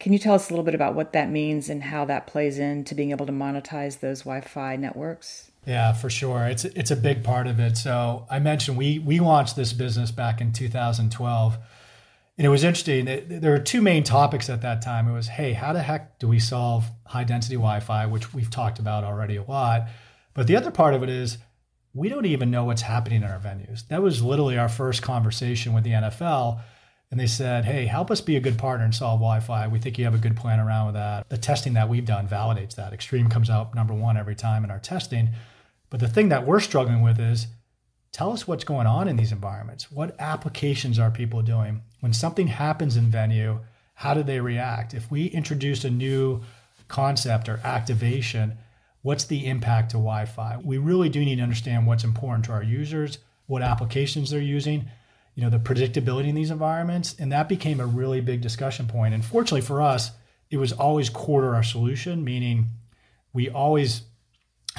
can 0.00 0.14
you 0.14 0.18
tell 0.18 0.34
us 0.34 0.48
a 0.48 0.54
little 0.54 0.64
bit 0.64 0.74
about 0.74 0.94
what 0.94 1.12
that 1.12 1.28
means 1.28 1.68
and 1.68 1.82
how 1.82 2.06
that 2.06 2.26
plays 2.26 2.58
into 2.58 2.94
being 2.94 3.10
able 3.10 3.26
to 3.26 3.32
monetize 3.32 4.00
those 4.00 4.20
Wi-Fi 4.20 4.76
networks? 4.76 5.49
Yeah, 5.66 5.92
for 5.92 6.08
sure. 6.08 6.44
It's 6.44 6.64
it's 6.64 6.90
a 6.90 6.96
big 6.96 7.22
part 7.22 7.46
of 7.46 7.60
it. 7.60 7.76
So 7.76 8.26
I 8.30 8.38
mentioned 8.38 8.76
we 8.76 8.98
we 8.98 9.20
launched 9.20 9.56
this 9.56 9.72
business 9.72 10.10
back 10.10 10.40
in 10.40 10.52
2012. 10.52 11.58
And 12.38 12.46
it 12.46 12.48
was 12.48 12.64
interesting. 12.64 13.04
There 13.04 13.50
were 13.50 13.58
two 13.58 13.82
main 13.82 14.02
topics 14.02 14.48
at 14.48 14.62
that 14.62 14.80
time. 14.80 15.06
It 15.06 15.12
was, 15.12 15.28
hey, 15.28 15.52
how 15.52 15.74
the 15.74 15.82
heck 15.82 16.18
do 16.18 16.26
we 16.26 16.38
solve 16.38 16.86
high 17.04 17.24
density 17.24 17.56
Wi 17.56 17.80
Fi, 17.80 18.06
which 18.06 18.32
we've 18.32 18.48
talked 18.48 18.78
about 18.78 19.04
already 19.04 19.36
a 19.36 19.42
lot. 19.42 19.88
But 20.32 20.46
the 20.46 20.56
other 20.56 20.70
part 20.70 20.94
of 20.94 21.02
it 21.02 21.10
is, 21.10 21.36
we 21.92 22.08
don't 22.08 22.24
even 22.24 22.50
know 22.50 22.64
what's 22.64 22.80
happening 22.80 23.22
in 23.22 23.28
our 23.28 23.38
venues. 23.38 23.86
That 23.88 24.00
was 24.00 24.22
literally 24.22 24.56
our 24.56 24.70
first 24.70 25.02
conversation 25.02 25.74
with 25.74 25.84
the 25.84 25.90
NFL 25.90 26.62
and 27.10 27.18
they 27.18 27.26
said, 27.26 27.64
"Hey, 27.64 27.86
help 27.86 28.10
us 28.10 28.20
be 28.20 28.36
a 28.36 28.40
good 28.40 28.56
partner 28.56 28.84
and 28.84 28.94
solve 28.94 29.18
Wi-Fi. 29.18 29.66
We 29.66 29.80
think 29.80 29.98
you 29.98 30.04
have 30.04 30.14
a 30.14 30.18
good 30.18 30.36
plan 30.36 30.60
around 30.60 30.86
with 30.86 30.94
that." 30.94 31.28
The 31.28 31.38
testing 31.38 31.72
that 31.72 31.88
we've 31.88 32.04
done 32.04 32.28
validates 32.28 32.76
that. 32.76 32.92
Extreme 32.92 33.28
comes 33.28 33.50
out 33.50 33.74
number 33.74 33.94
one 33.94 34.16
every 34.16 34.36
time 34.36 34.64
in 34.64 34.70
our 34.70 34.78
testing. 34.78 35.30
But 35.90 36.00
the 36.00 36.08
thing 36.08 36.28
that 36.28 36.46
we're 36.46 36.60
struggling 36.60 37.02
with 37.02 37.18
is 37.18 37.48
tell 38.12 38.32
us 38.32 38.46
what's 38.46 38.64
going 38.64 38.86
on 38.86 39.08
in 39.08 39.16
these 39.16 39.32
environments. 39.32 39.90
What 39.90 40.18
applications 40.18 40.98
are 40.98 41.10
people 41.10 41.42
doing? 41.42 41.82
When 42.00 42.12
something 42.12 42.46
happens 42.46 42.96
in 42.96 43.10
venue, 43.10 43.60
how 43.94 44.14
do 44.14 44.22
they 44.22 44.40
react? 44.40 44.94
If 44.94 45.10
we 45.10 45.26
introduce 45.26 45.84
a 45.84 45.90
new 45.90 46.42
concept 46.88 47.48
or 47.48 47.60
activation, 47.64 48.56
what's 49.02 49.24
the 49.24 49.46
impact 49.46 49.90
to 49.90 49.96
Wi 49.96 50.24
Fi? 50.24 50.58
We 50.62 50.78
really 50.78 51.08
do 51.08 51.24
need 51.24 51.36
to 51.36 51.42
understand 51.42 51.86
what's 51.86 52.04
important 52.04 52.46
to 52.46 52.52
our 52.52 52.62
users, 52.62 53.18
what 53.46 53.62
applications 53.62 54.30
they're 54.30 54.40
using, 54.40 54.88
you 55.34 55.42
know 55.42 55.50
the 55.50 55.58
predictability 55.58 56.28
in 56.28 56.34
these 56.34 56.50
environments 56.50 57.14
and 57.18 57.32
that 57.32 57.48
became 57.48 57.80
a 57.80 57.86
really 57.86 58.20
big 58.20 58.40
discussion 58.40 58.86
point. 58.86 59.14
and 59.14 59.24
fortunately 59.24 59.60
for 59.60 59.80
us 59.80 60.10
it 60.50 60.56
was 60.56 60.72
always 60.72 61.08
core 61.08 61.42
to 61.42 61.46
our 61.48 61.62
solution 61.62 62.24
meaning 62.24 62.66
we 63.32 63.48
always 63.48 64.02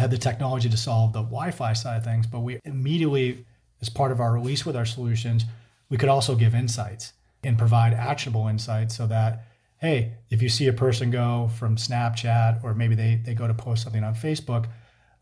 had 0.01 0.11
the 0.11 0.17
technology 0.17 0.69
to 0.69 0.77
solve 0.77 1.13
the 1.13 1.21
wi-fi 1.21 1.73
side 1.73 1.97
of 1.97 2.03
things 2.03 2.27
but 2.27 2.41
we 2.41 2.59
immediately 2.65 3.45
as 3.81 3.89
part 3.89 4.11
of 4.11 4.19
our 4.19 4.33
release 4.33 4.65
with 4.65 4.75
our 4.75 4.85
solutions 4.85 5.45
we 5.89 5.97
could 5.97 6.09
also 6.09 6.35
give 6.35 6.53
insights 6.53 7.13
and 7.43 7.57
provide 7.57 7.93
actionable 7.93 8.47
insights 8.47 8.95
so 8.95 9.07
that 9.07 9.45
hey 9.79 10.13
if 10.29 10.41
you 10.41 10.49
see 10.49 10.67
a 10.67 10.73
person 10.73 11.09
go 11.09 11.49
from 11.57 11.75
snapchat 11.75 12.63
or 12.63 12.73
maybe 12.73 12.95
they, 12.95 13.21
they 13.23 13.33
go 13.33 13.47
to 13.47 13.53
post 13.53 13.83
something 13.83 14.03
on 14.03 14.13
facebook 14.13 14.67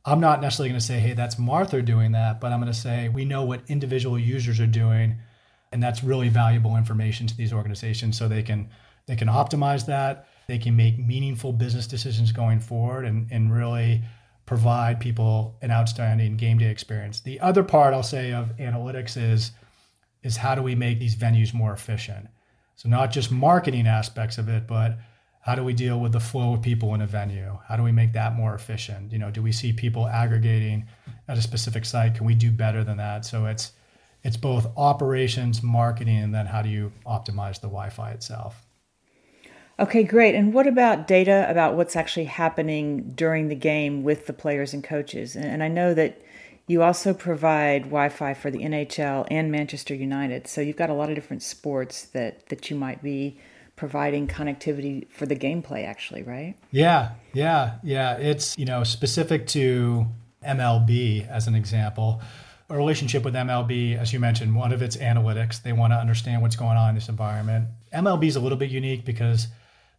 I'm 0.05 0.19
not 0.19 0.41
necessarily 0.41 0.69
going 0.69 0.79
to 0.79 0.86
say, 0.86 1.00
hey, 1.00 1.13
that's 1.13 1.38
Martha 1.38 1.81
doing 1.81 2.13
that, 2.13 2.39
but 2.39 2.51
I'm 2.51 2.59
going 2.59 2.71
to 2.71 2.77
say 2.77 3.09
we 3.09 3.25
know 3.25 3.43
what 3.43 3.62
individual 3.67 4.17
users 4.17 4.59
are 4.59 4.67
doing, 4.67 5.17
and 5.71 5.83
that's 5.83 6.03
really 6.03 6.29
valuable 6.29 6.77
information 6.77 7.27
to 7.27 7.36
these 7.36 7.53
organizations 7.53 8.17
so 8.17 8.27
they 8.27 8.43
can 8.43 8.69
they 9.07 9.15
can 9.15 9.27
optimize 9.27 9.86
that, 9.88 10.27
they 10.48 10.57
can 10.57 10.75
make 10.75 11.00
meaningful 11.00 11.51
business 11.51 11.86
decisions 11.86 12.31
going 12.31 12.59
forward, 12.59 13.05
and 13.05 13.27
and 13.31 13.53
really 13.53 14.01
provide 14.50 15.00
people 15.00 15.56
an 15.62 15.70
outstanding 15.70 16.36
game 16.36 16.58
day 16.58 16.72
experience. 16.72 17.20
The 17.20 17.39
other 17.39 17.63
part 17.63 17.94
I'll 17.94 18.01
say 18.01 18.34
of 18.34 18.58
analytics 18.58 19.15
is 19.15 19.51
is 20.24 20.38
how 20.38 20.56
do 20.56 20.63
we 20.63 20.74
make 20.74 20.98
these 20.98 21.15
venues 21.15 21.53
more 21.53 21.72
efficient? 21.72 22.27
So 22.75 22.89
not 22.89 23.12
just 23.12 23.32
marketing 23.32 23.86
aspects 23.86 24.39
of 24.39 24.50
it, 24.50 24.65
but 24.65 24.98
how 25.41 25.53
do 25.53 25.63
we 25.63 25.74
deal 25.74 26.00
with 26.00 26.13
the 26.13 26.20
flow 26.20 26.53
of 26.53 26.63
people 26.63 26.96
in 26.96 27.01
a 27.01 27.06
venue? 27.06 27.60
How 27.68 27.77
do 27.77 27.84
we 27.84 27.91
make 27.91 28.13
that 28.13 28.36
more 28.36 28.56
efficient? 28.56 29.12
You 29.12 29.20
know, 29.20 29.29
do 29.29 29.44
we 29.44 29.51
see 29.51 29.72
people 29.72 30.08
aggregating 30.08 30.88
at 31.27 31.38
a 31.38 31.44
specific 31.44 31.86
site? 31.86 32.15
Can 32.15 32.25
we 32.25 32.34
do 32.34 32.50
better 32.50 32.84
than 32.84 32.98
that? 32.98 33.25
So 33.25 33.46
it's 33.46 33.74
it's 34.24 34.36
both 34.36 34.65
operations, 34.75 35.62
marketing, 35.62 36.24
and 36.24 36.34
then 36.34 36.48
how 36.48 36.63
do 36.63 36.70
you 36.70 36.91
optimize 37.06 37.62
the 37.62 37.68
Wi 37.68 37.91
Fi 37.91 38.13
itself. 38.13 38.65
Okay, 39.79 40.03
great. 40.03 40.36
And 40.36 40.53
what 40.53 40.67
about 40.67 41.07
data 41.07 41.48
about 41.50 41.75
what's 41.75 41.95
actually 41.95 42.25
happening 42.25 43.13
during 43.15 43.48
the 43.48 43.55
game 43.55 44.03
with 44.03 44.25
the 44.25 44.33
players 44.33 44.74
and 44.74 44.83
coaches? 44.83 45.38
And 45.38 45.63
I 45.63 45.69
know 45.69 45.93
that 45.93 46.21
you 46.67 46.83
also 46.83 47.13
provide 47.13 47.83
Wi-Fi 47.83 48.33
for 48.33 48.51
the 48.51 48.59
NHL 48.59 49.25
and 49.31 49.51
Manchester 49.51 49.95
United. 49.95 50.48
So 50.48 50.59
you've 50.59 50.75
got 50.75 50.89
a 50.89 50.93
lot 50.93 51.07
of 51.09 51.15
different 51.15 51.43
sports 51.43 52.03
that 52.07 52.48
that 52.50 52.69
you 52.69 52.75
might 52.75 53.01
be 53.01 53.39
providing 53.77 54.27
connectivity 54.27 55.09
for 55.09 55.25
the 55.25 55.36
gameplay 55.36 55.86
actually, 55.86 56.24
right? 56.24 56.55
Yeah. 56.71 57.12
Yeah. 57.33 57.77
Yeah, 57.81 58.17
it's, 58.17 58.57
you 58.57 58.65
know, 58.65 58.83
specific 58.83 59.48
to 59.48 60.05
MLB 60.45 61.25
as 61.29 61.48
an 61.48 61.55
example. 61.55 62.21
A 62.69 62.75
relationship 62.75 63.24
with 63.24 63.33
MLB, 63.33 63.98
as 63.98 64.12
you 64.12 64.19
mentioned, 64.19 64.53
one 64.53 64.74
of 64.74 64.81
its 64.81 64.98
analytics, 64.98 65.63
they 65.63 65.71
want 65.71 65.93
to 65.93 65.98
understand 65.98 66.41
what's 66.41 66.57
going 66.57 66.77
on 66.77 66.89
in 66.89 66.95
this 66.95 67.07
environment. 67.07 67.69
MLB 67.93 68.27
is 68.27 68.36
a 68.36 68.41
little 68.41 68.57
bit 68.57 68.69
unique 68.69 69.05
because 69.05 69.48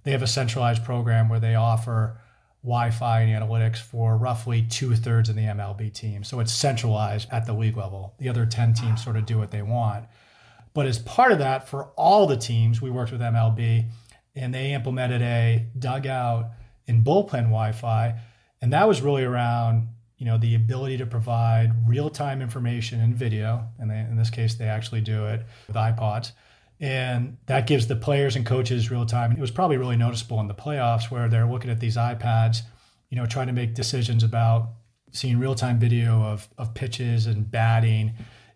they 0.02 0.12
have 0.12 0.23
a 0.23 0.26
centralized 0.26 0.85
program 0.85 1.28
where 1.28 1.40
they 1.40 1.54
offer 1.54 2.19
Wi-Fi 2.62 3.21
and 3.21 3.42
analytics 3.42 3.78
for 3.78 4.16
roughly 4.16 4.62
two 4.62 4.95
thirds 4.95 5.28
of 5.28 5.37
the 5.37 5.42
MLB 5.42 5.92
team. 5.92 6.25
So 6.25 6.40
it's 6.40 6.52
centralized 6.52 7.28
at 7.30 7.47
the 7.47 7.54
league 7.54 7.76
level. 7.76 8.14
The 8.19 8.28
other 8.28 8.45
10 8.45 8.75
teams 8.75 9.00
ah. 9.00 9.04
sort 9.04 9.16
of 9.16 9.26
do 9.26 9.38
what 9.38 9.50
they 9.50 9.62
want. 9.62 10.07
But 10.75 10.87
as 10.87 10.99
part 10.99 11.33
of 11.33 11.38
that, 11.38 11.69
for 11.69 11.87
all 11.97 12.26
the 12.26 12.37
teams, 12.37 12.80
we 12.80 12.90
worked 12.90 13.12
with 13.12 13.21
MLB 13.21 13.87
and 14.37 14.54
they 14.54 14.73
implemented 14.73 15.23
a 15.23 15.66
dugout 15.78 16.50
and 16.87 17.04
bullpen 17.04 17.45
Wi-Fi. 17.45 18.21
And 18.62 18.73
that 18.73 18.87
was 18.87 19.00
really 19.00 19.25
around, 19.25 19.88
you 20.19 20.26
know, 20.26 20.37
the 20.37 20.54
ability 20.54 20.99
to 20.99 21.07
provide 21.07 21.73
real-time 21.88 22.42
information 22.42 23.00
and 23.00 23.14
video. 23.14 23.66
And 23.78 23.90
they, 23.90 23.99
in 23.99 24.16
this 24.16 24.30
case, 24.30 24.54
they 24.54 24.66
actually 24.66 25.00
do 25.00 25.26
it 25.26 25.45
with 25.66 25.76
iPads 25.76 26.33
and 26.80 27.37
that 27.46 27.66
gives 27.66 27.87
the 27.87 27.96
players 27.96 28.37
and 28.37 28.46
coaches 28.46 28.90
real 28.90 29.04
time. 29.04 29.32
It 29.32 29.38
was 29.38 29.50
probably 29.50 29.76
really 29.76 29.96
noticeable 29.96 30.40
in 30.40 30.49
the 30.49 30.54
playoffs 30.54 31.10
where 31.10 31.28
they're 31.28 31.46
looking 31.46 31.70
at 31.70 31.78
these 31.78 31.96
iPads, 31.96 32.62
you 33.10 33.16
know, 33.16 33.26
trying 33.26 33.49
to 33.49 33.52
make 33.52 33.75
decisions 33.75 34.22
about 34.22 34.70
seeing 35.12 35.38
real 35.38 35.54
time 35.54 35.78
video 35.78 36.22
of, 36.22 36.49
of 36.56 36.72
pitches 36.72 37.26
and 37.26 37.50
batting. 37.50 38.14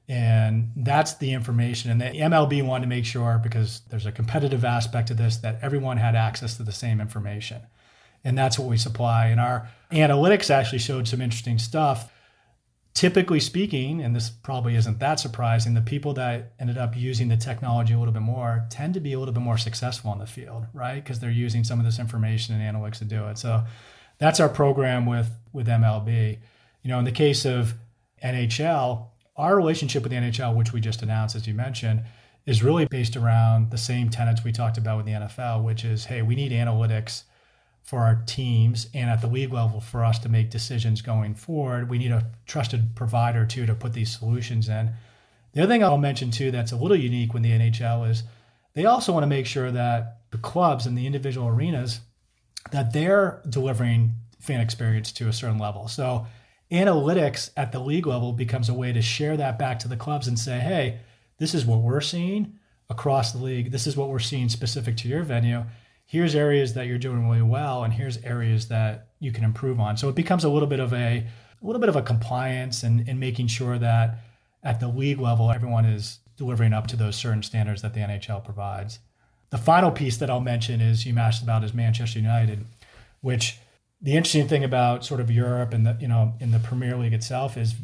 And 0.08 0.72
that's 0.76 1.14
the 1.14 1.32
information. 1.32 1.90
And 1.90 2.00
the 2.00 2.18
MLB 2.18 2.64
wanted 2.64 2.82
to 2.82 2.88
make 2.88 3.04
sure, 3.04 3.38
because 3.42 3.82
there's 3.90 4.06
a 4.06 4.12
competitive 4.12 4.64
aspect 4.64 5.08
to 5.08 5.14
this, 5.14 5.38
that 5.38 5.58
everyone 5.60 5.98
had 5.98 6.14
access 6.14 6.56
to 6.56 6.62
the 6.62 6.72
same 6.72 7.00
information. 7.00 7.62
And 8.22 8.38
that's 8.38 8.58
what 8.58 8.68
we 8.68 8.78
supply. 8.78 9.26
And 9.26 9.40
our 9.40 9.68
analytics 9.92 10.50
actually 10.50 10.78
showed 10.78 11.08
some 11.08 11.20
interesting 11.20 11.58
stuff 11.58 12.10
typically 12.94 13.40
speaking, 13.40 14.00
and 14.00 14.14
this 14.14 14.30
probably 14.30 14.76
isn't 14.76 15.00
that 15.00 15.18
surprising, 15.18 15.74
the 15.74 15.80
people 15.80 16.14
that 16.14 16.52
ended 16.60 16.78
up 16.78 16.96
using 16.96 17.28
the 17.28 17.36
technology 17.36 17.92
a 17.92 17.98
little 17.98 18.14
bit 18.14 18.22
more 18.22 18.66
tend 18.70 18.94
to 18.94 19.00
be 19.00 19.12
a 19.12 19.18
little 19.18 19.34
bit 19.34 19.42
more 19.42 19.58
successful 19.58 20.12
in 20.12 20.18
the 20.18 20.26
field, 20.26 20.66
right? 20.72 21.02
Because 21.02 21.18
they're 21.18 21.30
using 21.30 21.64
some 21.64 21.80
of 21.80 21.84
this 21.84 21.98
information 21.98 22.54
and 22.54 22.76
analytics 22.76 22.98
to 22.98 23.04
do 23.04 23.26
it. 23.26 23.36
So 23.36 23.64
that's 24.18 24.38
our 24.40 24.48
program 24.48 25.06
with 25.06 25.30
with 25.52 25.66
MLB. 25.66 26.38
You 26.82 26.88
know, 26.88 26.98
in 26.98 27.04
the 27.04 27.12
case 27.12 27.44
of 27.44 27.74
NHL, 28.22 29.06
our 29.36 29.56
relationship 29.56 30.02
with 30.02 30.12
the 30.12 30.18
NHL, 30.18 30.54
which 30.54 30.72
we 30.72 30.80
just 30.80 31.02
announced, 31.02 31.34
as 31.34 31.46
you 31.46 31.54
mentioned, 31.54 32.04
is 32.46 32.62
really 32.62 32.86
based 32.86 33.16
around 33.16 33.70
the 33.70 33.78
same 33.78 34.08
tenets 34.08 34.44
we 34.44 34.52
talked 34.52 34.78
about 34.78 34.98
with 34.98 35.06
the 35.06 35.12
NFL, 35.12 35.64
which 35.64 35.84
is, 35.84 36.04
hey, 36.04 36.22
we 36.22 36.34
need 36.36 36.52
analytics 36.52 37.24
for 37.84 38.00
our 38.00 38.22
teams 38.26 38.88
and 38.94 39.10
at 39.10 39.20
the 39.20 39.26
league 39.26 39.52
level 39.52 39.78
for 39.78 40.04
us 40.04 40.18
to 40.18 40.28
make 40.30 40.50
decisions 40.50 41.02
going 41.02 41.34
forward. 41.34 41.90
We 41.90 41.98
need 41.98 42.12
a 42.12 42.26
trusted 42.46 42.96
provider 42.96 43.44
too 43.44 43.66
to 43.66 43.74
put 43.74 43.92
these 43.92 44.18
solutions 44.18 44.70
in. 44.70 44.90
The 45.52 45.62
other 45.62 45.72
thing 45.72 45.84
I'll 45.84 45.98
mention 45.98 46.30
too 46.30 46.50
that's 46.50 46.72
a 46.72 46.76
little 46.76 46.96
unique 46.96 47.34
with 47.34 47.42
the 47.42 47.50
NHL 47.50 48.08
is 48.08 48.24
they 48.74 48.86
also 48.86 49.12
want 49.12 49.22
to 49.22 49.28
make 49.28 49.46
sure 49.46 49.70
that 49.70 50.20
the 50.30 50.38
clubs 50.38 50.86
and 50.86 50.96
the 50.96 51.06
individual 51.06 51.46
arenas 51.46 52.00
that 52.72 52.94
they're 52.94 53.42
delivering 53.50 54.14
fan 54.40 54.60
experience 54.60 55.12
to 55.12 55.28
a 55.28 55.32
certain 55.32 55.58
level. 55.58 55.86
So 55.86 56.26
analytics 56.72 57.50
at 57.54 57.70
the 57.70 57.80
league 57.80 58.06
level 58.06 58.32
becomes 58.32 58.70
a 58.70 58.74
way 58.74 58.94
to 58.94 59.02
share 59.02 59.36
that 59.36 59.58
back 59.58 59.78
to 59.80 59.88
the 59.88 59.96
clubs 59.96 60.26
and 60.26 60.38
say, 60.38 60.58
"Hey, 60.58 61.00
this 61.38 61.54
is 61.54 61.66
what 61.66 61.82
we're 61.82 62.00
seeing 62.00 62.54
across 62.88 63.32
the 63.32 63.38
league. 63.44 63.70
This 63.70 63.86
is 63.86 63.94
what 63.94 64.08
we're 64.08 64.18
seeing 64.18 64.48
specific 64.48 64.96
to 64.98 65.08
your 65.08 65.22
venue." 65.22 65.64
Here's 66.04 66.34
areas 66.34 66.75
that 66.75 66.87
you're 66.87 66.99
doing 66.99 67.28
really 67.28 67.42
well 67.42 67.84
and 67.84 67.92
here's 67.92 68.18
areas 68.18 68.68
that 68.68 69.08
you 69.20 69.32
can 69.32 69.44
improve 69.44 69.80
on. 69.80 69.96
So 69.96 70.08
it 70.08 70.14
becomes 70.14 70.44
a 70.44 70.49
little 70.49 70.68
bit 70.68 70.80
of 70.80 70.92
a 70.92 71.26
a 71.26 71.66
little 71.66 71.80
bit 71.80 71.88
of 71.88 71.96
a 71.96 72.02
compliance 72.02 72.82
and, 72.82 73.08
and 73.08 73.18
making 73.18 73.46
sure 73.46 73.78
that 73.78 74.18
at 74.62 74.80
the 74.80 74.88
league 74.88 75.18
level 75.18 75.50
everyone 75.50 75.87
is 75.87 76.18
delivering 76.37 76.73
up 76.73 76.87
to 76.88 76.96
those 76.96 77.16
certain 77.16 77.42
standards 77.42 77.80
that 77.82 77.94
the 77.94 78.00
nhl 78.00 78.44
provides. 78.44 78.99
The 79.50 79.58
final 79.58 79.90
piece 79.90 80.16
that 80.18 80.30
i'll 80.30 80.40
mention 80.40 80.80
is 80.80 81.06
you 81.06 81.16
asked 81.16 81.42
about 81.42 81.62
is 81.62 81.73
manchester 81.73 82.18
united 82.18 82.64
which 83.20 83.58
the 84.02 84.12
interesting 84.12 84.49
thing 84.49 84.64
about 84.64 85.04
sort 85.04 85.20
of 85.20 85.30
europe 85.30 85.73
and 85.73 85.87
the 85.87 85.96
you 86.00 86.08
know 86.08 86.34
in 86.40 86.50
the 86.50 86.58
premier 86.58 86.96
league 86.96 87.12
itself 87.12 87.56
is 87.56 87.75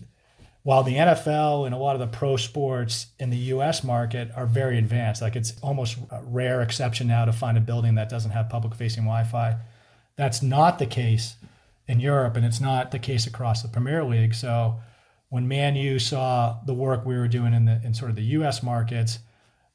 while 0.63 0.83
the 0.83 0.97
NFL 0.97 1.65
and 1.65 1.75
a 1.75 1.79
lot 1.79 1.95
of 1.97 2.01
the 2.01 2.07
pro 2.07 2.37
sports 2.37 3.07
in 3.19 3.31
the 3.31 3.37
US 3.37 3.83
market 3.83 4.31
are 4.37 4.47
very 4.47 4.79
advanced, 4.79 5.23
like 5.23 5.37
it's 5.37 5.55
almost 5.63 5.97
a 6.11 6.23
rare 6.23 6.61
exception 6.61 7.07
now 7.07 7.25
to 7.25 7.33
find 7.33 7.57
a 7.57 7.61
building 7.61 7.95
that 7.95 8.09
doesn't 8.09 8.33
have 8.33 8.51
public 8.51 8.75
facing 8.75 9.05
Wi 9.05 9.25
Fi. 9.25 9.57
That's 10.17 10.43
not 10.43 10.79
the 10.79 10.87
case 10.87 11.37
in 11.89 11.99
Europe, 11.99 12.37
and 12.37 12.45
it's 12.45 12.61
not 12.61 12.91
the 12.91 12.99
case 12.99 13.27
across 13.27 13.63
the 13.63 13.69
Premier 13.69 14.05
League. 14.05 14.35
So 14.35 14.81
when 15.31 15.49
Man 15.49 15.77
U 15.77 15.99
saw 15.99 16.59
the 16.67 16.75
work 16.75 17.07
we 17.07 17.17
were 17.17 17.29
doing 17.29 17.55
in 17.55 17.65
the 17.65 17.81
in 17.83 17.95
sort 17.95 18.11
of 18.11 18.17
the 18.17 18.23
US 18.23 18.63
markets, 18.63 19.19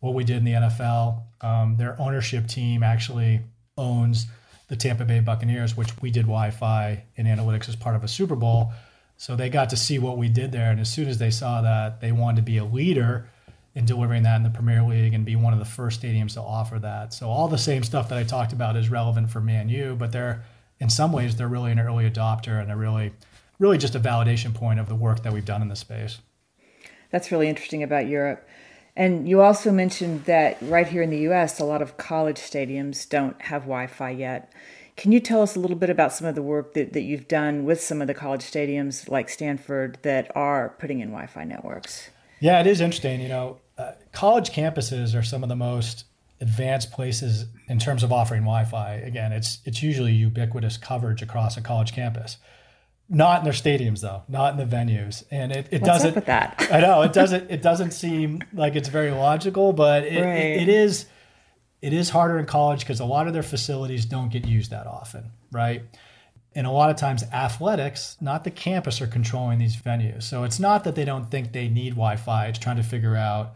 what 0.02 0.14
we 0.14 0.24
did 0.24 0.38
in 0.38 0.46
the 0.46 0.52
NFL, 0.52 1.24
um, 1.42 1.78
their 1.78 2.00
ownership 2.00 2.48
team 2.48 2.84
actually 2.84 3.42
owns 3.76 4.28
the 4.68 4.76
Tampa 4.76 5.06
Bay 5.06 5.20
Buccaneers, 5.20 5.76
which 5.76 6.00
we 6.02 6.12
did 6.12 6.24
Wi 6.24 6.52
Fi 6.52 7.04
and 7.18 7.28
analytics 7.28 7.68
as 7.70 7.76
part 7.76 7.96
of 7.96 8.04
a 8.04 8.08
Super 8.08 8.36
Bowl. 8.36 8.72
So 9.18 9.36
they 9.36 9.50
got 9.50 9.70
to 9.70 9.78
see 9.78 9.98
what 10.00 10.18
we 10.18 10.28
did 10.28 10.52
there. 10.52 10.72
And 10.72 10.80
as 10.80 10.92
soon 10.92 11.08
as 11.08 11.18
they 11.18 11.32
saw 11.32 11.62
that, 11.62 12.02
they 12.02 12.12
wanted 12.12 12.38
to 12.38 12.42
be 12.42 12.58
a 12.58 12.66
leader 12.66 13.30
in 13.74 13.86
delivering 13.86 14.24
that 14.24 14.38
in 14.38 14.44
the 14.44 14.50
Premier 14.50 14.82
League 14.84 15.14
and 15.14 15.26
be 15.26 15.36
one 15.36 15.54
of 15.54 15.60
the 15.60 15.66
first 15.66 16.02
stadiums 16.02 16.34
to 16.34 16.42
offer 16.42 16.80
that. 16.80 17.14
So 17.14 17.30
all 17.30 17.48
the 17.48 17.58
same 17.58 17.84
stuff 17.84 18.10
that 18.10 18.18
I 18.18 18.24
talked 18.24 18.54
about 18.54 18.76
is 18.76 18.90
relevant 18.90 19.30
for 19.30 19.42
Man 19.42 19.70
U, 19.70 19.96
but 19.98 20.12
they're 20.12 20.44
in 20.80 20.90
some 20.90 21.12
ways 21.12 21.36
they're 21.36 21.48
really 21.48 21.72
an 21.72 21.80
early 21.80 22.10
adopter 22.10 22.60
and 22.60 22.70
they're 22.70 22.78
really 22.78 23.14
really 23.60 23.78
just 23.78 23.96
a 23.96 24.00
validation 24.00 24.54
point 24.54 24.80
of 24.80 24.90
the 24.90 24.96
work 24.96 25.24
that 25.24 25.34
we've 25.34 25.46
done 25.46 25.62
in 25.62 25.70
the 25.70 25.76
space. 25.76 26.20
That's 27.12 27.32
really 27.32 27.48
interesting 27.48 27.84
about 27.84 28.08
Europe. 28.08 28.48
And 28.96 29.28
you 29.28 29.42
also 29.42 29.72
mentioned 29.72 30.26
that 30.26 30.58
right 30.62 30.88
here 30.88 31.02
in 31.02 31.10
the 31.10 31.30
US, 31.30 31.60
a 31.60 31.66
lot 31.66 31.82
of 31.82 31.98
college 31.98 32.38
stadiums 32.38 33.08
don't 33.08 33.42
have 33.42 33.64
Wi 33.64 33.88
Fi 33.88 34.10
yet. 34.12 34.52
Can 34.96 35.12
you 35.12 35.20
tell 35.20 35.42
us 35.42 35.56
a 35.56 35.60
little 35.60 35.76
bit 35.76 35.90
about 35.90 36.14
some 36.14 36.26
of 36.26 36.36
the 36.36 36.42
work 36.42 36.74
that, 36.74 36.94
that 36.94 37.02
you've 37.02 37.28
done 37.28 37.66
with 37.66 37.82
some 37.82 38.02
of 38.02 38.08
the 38.08 38.14
college 38.14 38.42
stadiums 38.42 39.10
like 39.10 39.30
Stanford 39.30 39.98
that 40.04 40.32
are 40.36 40.70
putting 40.80 41.02
in 41.02 41.10
Wi 41.10 41.28
Fi 41.28 41.44
networks? 41.44 42.10
Yeah, 42.40 42.60
it 42.60 42.68
is 42.68 42.82
interesting. 42.82 43.22
You 43.22 43.30
know, 43.30 43.58
uh, 43.78 43.94
college 44.12 44.52
campuses 44.52 45.18
are 45.18 45.24
some 45.24 45.44
of 45.44 45.50
the 45.50 45.56
most 45.56 46.06
advanced 46.42 46.92
places 46.92 47.46
in 47.68 47.80
terms 47.80 48.04
of 48.04 48.12
offering 48.12 48.42
Wi-Fi. 48.42 48.94
Again, 48.96 49.32
it's 49.32 49.60
it's 49.66 49.82
usually 49.82 50.14
ubiquitous 50.14 50.78
coverage 50.78 51.22
across 51.22 51.58
a 51.58 51.62
college 51.62 51.94
campus. 51.94 52.38
Not 53.08 53.40
in 53.40 53.44
their 53.44 53.54
stadiums 53.54 54.02
though, 54.02 54.24
not 54.28 54.60
in 54.60 54.70
the 54.70 54.76
venues, 54.76 55.24
and 55.30 55.52
it, 55.52 55.68
it 55.72 55.82
What's 55.82 55.94
doesn't. 55.94 56.10
Up 56.10 56.16
with 56.16 56.26
that? 56.26 56.68
I 56.72 56.82
know 56.82 57.02
it 57.04 57.14
doesn't. 57.14 57.50
It 57.52 57.62
doesn't 57.62 57.92
seem 57.92 58.42
like 58.54 58.76
it's 58.76 58.90
very 58.90 59.12
logical, 59.12 59.74
but 59.74 60.04
it, 60.04 60.22
right. 60.24 60.38
it, 60.38 60.64
it 60.64 60.70
is 60.70 61.06
it 61.82 61.94
is 61.94 62.10
harder 62.10 62.40
in 62.40 62.46
college 62.46 62.80
because 62.80 63.00
a 63.00 63.06
lot 63.06 63.28
of 63.28 63.34
their 63.34 63.44
facilities 63.44 64.06
don't 64.06 64.32
get 64.32 64.46
used 64.46 64.72
that 64.72 64.88
often, 64.88 65.32
right? 65.52 65.84
And 66.56 66.66
a 66.66 66.72
lot 66.72 66.90
of 66.90 66.96
times, 66.96 67.24
athletics, 67.34 68.18
not 68.22 68.46
the 68.46 68.52
campus, 68.52 69.02
are 69.02 69.08
controlling 69.08 69.60
these 69.60 69.76
venues. 69.76 70.24
So 70.24 70.46
it's 70.46 70.60
not 70.60 70.86
that 70.86 70.96
they 70.96 71.04
don't 71.04 71.30
think 71.30 71.52
they 71.52 71.68
need 71.68 71.92
Wi 71.92 72.16
Fi, 72.16 72.48
it's 72.48 72.60
trying 72.60 72.78
to 72.78 72.84
figure 72.84 73.16
out 73.16 73.56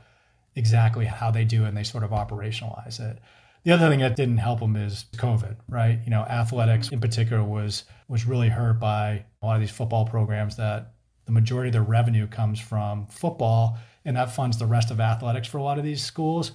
exactly 0.56 1.06
how 1.06 1.32
they 1.32 1.46
do 1.46 1.64
and 1.64 1.78
they 1.78 1.84
sort 1.84 2.04
of 2.04 2.12
operationalize 2.12 3.00
it. 3.00 3.20
The 3.64 3.72
other 3.72 3.90
thing 3.90 4.00
that 4.00 4.16
didn't 4.16 4.38
help 4.38 4.60
them 4.60 4.76
is 4.76 5.06
COVID, 5.16 5.56
right? 5.68 6.00
You 6.04 6.12
know, 6.12 6.22
athletics 6.22 6.90
in 6.90 7.00
particular 7.00 7.44
was 7.44 7.84
was 8.08 8.26
really 8.26 8.50
hurt 8.50 8.80
by 8.80 9.24
a 9.42 9.46
lot 9.46 9.56
of 9.56 9.62
these 9.62 9.72
football 9.72 10.06
programs 10.06 10.56
that 10.58 10.94
the 11.26 11.32
majority 11.32 11.70
of 11.70 11.74
their 11.74 11.84
revenue 11.84 12.28
comes 12.28 12.60
from 12.60 13.06
football 13.08 13.78
and 14.06 14.18
that 14.18 14.32
funds 14.32 14.58
the 14.58 14.66
rest 14.66 14.92
of 14.92 15.00
athletics 15.00 15.48
for 15.48 15.58
a 15.58 15.64
lot 15.64 15.78
of 15.78 15.84
these 15.84 16.04
schools. 16.04 16.52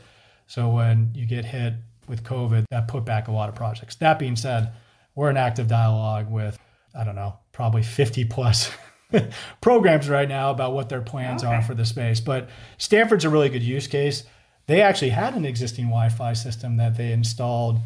So 0.47 0.69
when 0.69 1.11
you 1.15 1.27
get 1.27 1.45
hit 1.45 1.75
with 2.09 2.23
COVID, 2.23 2.65
that 2.71 2.89
put 2.89 3.05
back 3.05 3.29
a 3.29 3.33
lot 3.33 3.49
of 3.49 3.55
projects. 3.55 3.97
That 3.97 4.19
being 4.19 4.37
said, 4.37 4.73
we're 5.15 5.31
in 5.31 5.37
active 5.37 5.69
dialogue 5.69 6.31
with, 6.31 6.59
I 6.95 7.05
don't 7.05 7.15
know, 7.15 7.39
probably 7.53 7.83
50 7.83 8.25
plus 8.27 8.71
programs 9.61 10.09
right 10.09 10.29
now 10.29 10.51
about 10.51 10.73
what 10.73 10.89
their 10.89 11.01
plans 11.01 11.43
okay. 11.43 11.55
are 11.55 11.63
for 11.63 11.75
the 11.75 11.85
space. 11.85 12.21
But 12.21 12.49
Stanford's 12.79 13.25
a 13.25 13.31
really 13.31 13.49
good 13.49 13.63
use 13.63 13.87
case. 13.87 14.25
They 14.67 14.81
actually 14.81 15.11
had 15.11 15.35
an 15.35 15.45
existing 15.45 15.87
Wi-Fi 15.87 16.33
system 16.33 16.77
that 16.79 16.97
they 16.97 17.13
installed 17.13 17.79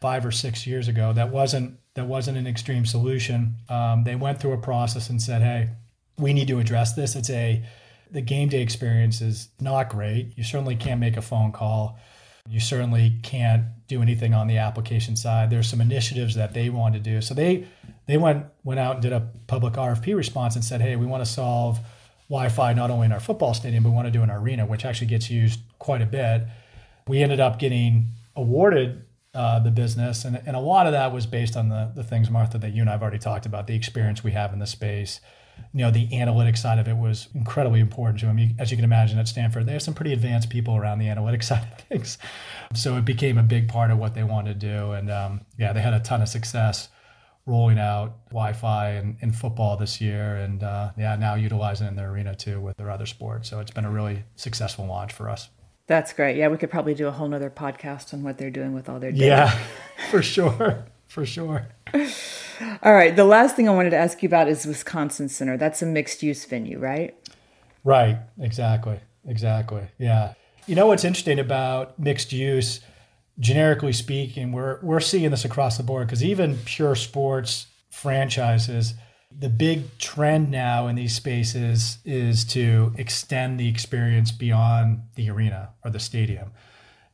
five 0.00 0.26
or 0.26 0.32
six 0.32 0.66
years 0.66 0.88
ago. 0.88 1.12
That 1.12 1.30
wasn't 1.30 1.78
that 1.94 2.06
wasn't 2.06 2.36
an 2.36 2.46
extreme 2.46 2.84
solution. 2.84 3.54
Um, 3.68 4.02
they 4.02 4.16
went 4.16 4.40
through 4.40 4.52
a 4.52 4.58
process 4.58 5.08
and 5.08 5.22
said, 5.22 5.42
"Hey, 5.42 5.70
we 6.18 6.32
need 6.32 6.48
to 6.48 6.58
address 6.58 6.94
this. 6.94 7.14
It's 7.16 7.30
a 7.30 7.64
the 8.14 8.22
game 8.22 8.48
day 8.48 8.62
experience 8.62 9.20
is 9.20 9.48
not 9.60 9.90
great. 9.90 10.38
You 10.38 10.44
certainly 10.44 10.76
can't 10.76 11.00
make 11.00 11.16
a 11.16 11.22
phone 11.22 11.50
call. 11.50 11.98
You 12.48 12.60
certainly 12.60 13.18
can't 13.22 13.64
do 13.88 14.00
anything 14.00 14.32
on 14.32 14.46
the 14.46 14.58
application 14.58 15.16
side. 15.16 15.50
There's 15.50 15.68
some 15.68 15.80
initiatives 15.80 16.36
that 16.36 16.54
they 16.54 16.70
want 16.70 16.94
to 16.94 17.00
do. 17.00 17.20
So 17.20 17.34
they 17.34 17.66
they 18.06 18.16
went 18.16 18.46
went 18.62 18.78
out 18.78 18.94
and 18.94 19.02
did 19.02 19.12
a 19.12 19.28
public 19.48 19.74
RFP 19.74 20.16
response 20.16 20.54
and 20.54 20.64
said, 20.64 20.80
"Hey, 20.80 20.94
we 20.94 21.06
want 21.06 21.24
to 21.24 21.30
solve 21.30 21.80
Wi-Fi 22.28 22.72
not 22.74 22.90
only 22.90 23.06
in 23.06 23.12
our 23.12 23.20
football 23.20 23.52
stadium, 23.52 23.82
but 23.82 23.90
we 23.90 23.96
want 23.96 24.06
to 24.06 24.12
do 24.12 24.22
in 24.22 24.30
our 24.30 24.38
arena, 24.38 24.64
which 24.64 24.84
actually 24.84 25.08
gets 25.08 25.28
used 25.28 25.60
quite 25.80 26.00
a 26.00 26.06
bit." 26.06 26.46
We 27.08 27.20
ended 27.20 27.40
up 27.40 27.58
getting 27.58 28.12
awarded 28.36 29.04
uh, 29.34 29.58
the 29.58 29.70
business, 29.70 30.24
and, 30.24 30.40
and 30.46 30.54
a 30.54 30.60
lot 30.60 30.86
of 30.86 30.92
that 30.92 31.12
was 31.12 31.26
based 31.26 31.56
on 31.56 31.68
the 31.68 31.90
the 31.96 32.04
things, 32.04 32.30
Martha, 32.30 32.58
that 32.58 32.74
you 32.74 32.82
and 32.82 32.90
I've 32.90 33.02
already 33.02 33.18
talked 33.18 33.44
about, 33.44 33.66
the 33.66 33.74
experience 33.74 34.22
we 34.22 34.32
have 34.32 34.52
in 34.52 34.60
the 34.60 34.68
space. 34.68 35.20
You 35.72 35.80
know, 35.80 35.90
the 35.90 36.08
analytics 36.08 36.58
side 36.58 36.78
of 36.78 36.86
it 36.86 36.96
was 36.96 37.28
incredibly 37.34 37.80
important 37.80 38.20
to 38.20 38.26
him 38.26 38.54
As 38.58 38.70
you 38.70 38.76
can 38.76 38.84
imagine, 38.84 39.18
at 39.18 39.26
Stanford, 39.26 39.66
they 39.66 39.72
have 39.72 39.82
some 39.82 39.94
pretty 39.94 40.12
advanced 40.12 40.48
people 40.48 40.76
around 40.76 40.98
the 40.98 41.06
analytics 41.06 41.44
side 41.50 41.66
of 41.72 41.84
things, 41.86 42.18
so 42.74 42.96
it 42.96 43.04
became 43.04 43.38
a 43.38 43.42
big 43.42 43.68
part 43.68 43.90
of 43.90 43.98
what 43.98 44.14
they 44.14 44.24
wanted 44.24 44.60
to 44.60 44.66
do. 44.66 44.92
And 44.92 45.10
um, 45.10 45.40
yeah, 45.58 45.72
they 45.72 45.80
had 45.80 45.94
a 45.94 46.00
ton 46.00 46.22
of 46.22 46.28
success 46.28 46.88
rolling 47.46 47.78
out 47.78 48.24
Wi-Fi 48.30 48.92
in, 48.92 49.16
in 49.20 49.32
football 49.32 49.76
this 49.76 50.00
year, 50.00 50.36
and 50.36 50.62
uh, 50.62 50.92
yeah, 50.96 51.16
now 51.16 51.34
utilizing 51.34 51.86
in 51.86 51.96
their 51.96 52.10
arena 52.10 52.34
too 52.34 52.60
with 52.60 52.76
their 52.76 52.90
other 52.90 53.06
sports. 53.06 53.50
So 53.50 53.60
it's 53.60 53.70
been 53.70 53.84
a 53.84 53.90
really 53.90 54.24
successful 54.36 54.86
launch 54.86 55.12
for 55.12 55.28
us. 55.28 55.48
That's 55.86 56.12
great. 56.14 56.36
Yeah, 56.36 56.48
we 56.48 56.56
could 56.56 56.70
probably 56.70 56.94
do 56.94 57.08
a 57.08 57.10
whole 57.10 57.28
nother 57.28 57.50
podcast 57.50 58.14
on 58.14 58.22
what 58.22 58.38
they're 58.38 58.50
doing 58.50 58.72
with 58.72 58.88
all 58.88 58.98
their 58.98 59.12
data. 59.12 59.26
Yeah, 59.26 59.58
for 60.10 60.22
sure. 60.22 60.86
For 61.08 61.26
sure. 61.26 61.68
All 62.82 62.94
right. 62.94 63.14
The 63.14 63.24
last 63.24 63.56
thing 63.56 63.68
I 63.68 63.72
wanted 63.72 63.90
to 63.90 63.96
ask 63.96 64.22
you 64.22 64.28
about 64.28 64.48
is 64.48 64.66
Wisconsin 64.66 65.28
Center. 65.28 65.56
That's 65.56 65.82
a 65.82 65.86
mixed 65.86 66.22
use 66.22 66.44
venue, 66.44 66.78
right? 66.78 67.14
Right. 67.84 68.18
Exactly. 68.40 69.00
Exactly. 69.26 69.86
Yeah. 69.98 70.34
You 70.66 70.74
know 70.74 70.86
what's 70.86 71.04
interesting 71.04 71.38
about 71.38 71.98
mixed 71.98 72.32
use, 72.32 72.80
generically 73.38 73.92
speaking, 73.92 74.52
we're 74.52 74.78
we're 74.82 75.00
seeing 75.00 75.30
this 75.30 75.44
across 75.44 75.76
the 75.76 75.82
board 75.82 76.06
because 76.06 76.24
even 76.24 76.58
pure 76.64 76.94
sports 76.94 77.66
franchises 77.90 78.94
the 79.36 79.48
big 79.48 79.98
trend 79.98 80.50
now 80.50 80.86
in 80.86 80.96
these 80.96 81.14
spaces 81.14 81.98
is 82.04 82.44
to 82.44 82.94
extend 82.96 83.58
the 83.58 83.68
experience 83.68 84.30
beyond 84.30 85.02
the 85.16 85.28
arena 85.28 85.70
or 85.84 85.90
the 85.90 85.98
stadium. 85.98 86.52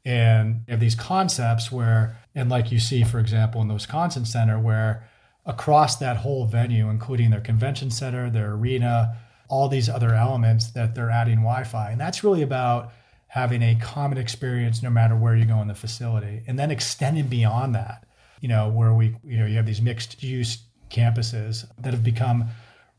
And 0.04 0.64
you 0.66 0.73
have 0.73 0.80
these 0.80 0.94
concepts 0.94 1.73
where, 1.73 2.18
and 2.35 2.50
like 2.50 2.70
you 2.73 2.78
see, 2.78 3.04
for 3.04 3.18
example, 3.18 3.61
in 3.62 3.68
the 3.68 3.75
Wisconsin 3.75 4.25
Center, 4.25 4.59
where 4.59 5.09
across 5.47 5.97
that 5.97 6.18
whole 6.18 6.44
venue, 6.47 6.88
including 6.88 7.30
their 7.30 7.40
convention 7.40 7.90
center, 7.90 8.30
their 8.30 8.52
arena, 8.52 9.16
all 9.49 9.68
these 9.68 9.88
other 9.88 10.14
elements 10.14 10.70
that 10.70 10.94
they're 10.94 11.11
adding 11.11 11.37
Wi 11.37 11.64
Fi. 11.64 11.90
And 11.90 12.00
that's 12.00 12.23
really 12.23 12.42
about 12.42 12.92
having 13.28 13.62
a 13.62 13.75
common 13.76 14.18
experience 14.18 14.82
no 14.82 14.90
matter 14.90 15.16
where 15.16 15.37
you 15.37 15.44
go 15.44 15.61
in 15.61 15.68
the 15.68 15.75
facility. 15.75 16.42
And 16.47 16.59
then 16.59 16.70
extending 16.70 17.28
beyond 17.28 17.75
that, 17.75 18.04
you 18.40 18.49
know, 18.49 18.68
where 18.68 18.92
we, 18.92 19.16
you 19.25 19.38
know, 19.38 19.47
you 19.47 19.56
have 19.56 19.66
these 19.66 19.80
mixed 19.80 20.23
use 20.23 20.59
campuses 20.90 21.66
that 21.78 21.92
have 21.92 22.04
become 22.04 22.47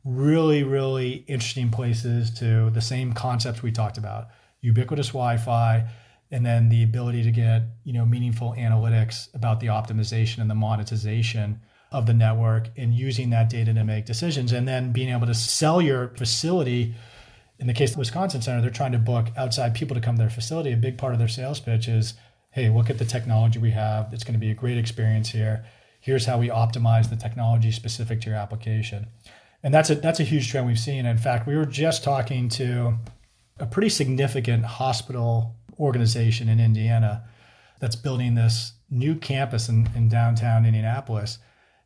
really, 0.03 0.63
really 0.63 1.25
interesting 1.27 1.69
places 1.69 2.31
to 2.39 2.69
the 2.71 2.81
same 2.81 3.13
concepts 3.13 3.61
we 3.61 3.71
talked 3.71 3.97
about 3.97 4.29
ubiquitous 4.61 5.07
Wi 5.07 5.37
Fi, 5.37 5.85
and 6.29 6.45
then 6.45 6.69
the 6.69 6.83
ability 6.83 7.23
to 7.23 7.31
get 7.31 7.63
you 7.83 7.93
know 7.93 8.05
meaningful 8.05 8.53
analytics 8.57 9.33
about 9.35 9.59
the 9.59 9.67
optimization 9.67 10.39
and 10.39 10.49
the 10.49 10.55
monetization 10.55 11.59
of 11.91 12.05
the 12.05 12.13
network 12.13 12.69
and 12.77 12.93
using 12.93 13.29
that 13.29 13.49
data 13.49 13.73
to 13.73 13.83
make 13.83 14.05
decisions 14.05 14.51
and 14.51 14.67
then 14.67 14.91
being 14.91 15.09
able 15.09 15.27
to 15.27 15.33
sell 15.33 15.81
your 15.81 16.09
facility 16.17 16.93
in 17.59 17.67
the 17.67 17.73
case 17.73 17.89
of 17.89 17.95
the 17.95 17.99
wisconsin 17.99 18.41
center 18.41 18.61
they're 18.61 18.69
trying 18.69 18.93
to 18.93 18.97
book 18.97 19.27
outside 19.35 19.75
people 19.75 19.93
to 19.93 20.01
come 20.01 20.15
to 20.15 20.21
their 20.21 20.29
facility 20.29 20.71
a 20.71 20.77
big 20.77 20.97
part 20.97 21.13
of 21.13 21.19
their 21.19 21.27
sales 21.27 21.59
pitch 21.59 21.87
is 21.87 22.13
hey 22.51 22.69
look 22.69 22.89
at 22.89 22.97
the 22.97 23.05
technology 23.05 23.59
we 23.59 23.71
have 23.71 24.11
it's 24.13 24.23
going 24.23 24.33
to 24.33 24.39
be 24.39 24.51
a 24.51 24.55
great 24.55 24.77
experience 24.77 25.29
here 25.29 25.65
here's 26.01 26.25
how 26.25 26.37
we 26.37 26.49
optimize 26.49 27.09
the 27.09 27.15
technology 27.15 27.71
specific 27.71 28.19
to 28.21 28.29
your 28.29 28.37
application. 28.37 29.07
And 29.63 29.73
that's 29.73 29.89
a 29.91 29.95
that's 29.95 30.19
a 30.19 30.23
huge 30.23 30.49
trend 30.49 30.67
we've 30.67 30.79
seen. 30.79 31.05
In 31.05 31.19
fact, 31.19 31.47
we 31.47 31.55
were 31.55 31.67
just 31.67 32.03
talking 32.03 32.49
to 32.49 32.95
a 33.59 33.67
pretty 33.67 33.89
significant 33.89 34.65
hospital 34.65 35.55
organization 35.79 36.49
in 36.49 36.59
Indiana 36.59 37.23
that's 37.79 37.95
building 37.95 38.35
this 38.35 38.73
new 38.89 39.15
campus 39.15 39.69
in, 39.69 39.87
in 39.95 40.09
downtown 40.09 40.65
Indianapolis. 40.65 41.37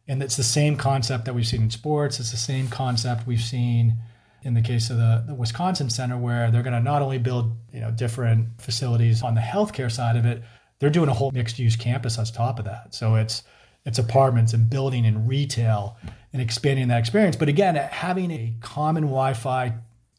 And 0.08 0.22
it's 0.22 0.38
the 0.38 0.44
same 0.44 0.78
concept 0.78 1.26
that 1.26 1.34
we've 1.34 1.48
seen 1.48 1.64
in 1.64 1.72
sports. 1.72 2.20
It's 2.20 2.32
the 2.32 2.38
same 2.38 2.68
concept 2.68 3.26
we've 3.26 3.42
seen 3.42 3.96
in 4.44 4.54
the 4.54 4.62
case 4.62 4.92
of 4.92 4.98
the, 4.98 5.24
the 5.26 5.34
Wisconsin 5.34 5.90
Center, 5.90 6.18
where 6.18 6.52
they're 6.52 6.62
going 6.62 6.76
to 6.76 6.80
not 6.80 7.02
only 7.02 7.18
build 7.18 7.54
you 7.74 7.80
know 7.82 7.90
different 7.90 8.62
facilities 8.62 9.24
on 9.24 9.34
the 9.34 9.42
healthcare 9.42 9.92
side 9.92 10.16
of 10.16 10.26
it, 10.26 10.44
they're 10.80 10.92
doing 10.92 11.10
a 11.10 11.14
whole 11.14 11.32
mixed 11.32 11.58
use 11.58 11.76
campus 11.76 12.20
on 12.20 12.26
top 12.26 12.60
of 12.60 12.66
that. 12.66 12.94
So 12.94 13.16
it's 13.16 13.44
it's 13.86 14.00
apartments 14.00 14.54
and 14.54 14.70
building 14.70 15.06
and 15.06 15.28
retail 15.28 15.98
and 16.34 16.42
expanding 16.42 16.88
that 16.90 17.00
experience. 17.00 17.36
But 17.36 17.50
again, 17.50 17.76
having 17.76 18.32
a 18.32 18.54
common 18.62 19.04
Wi-Fi 19.04 19.74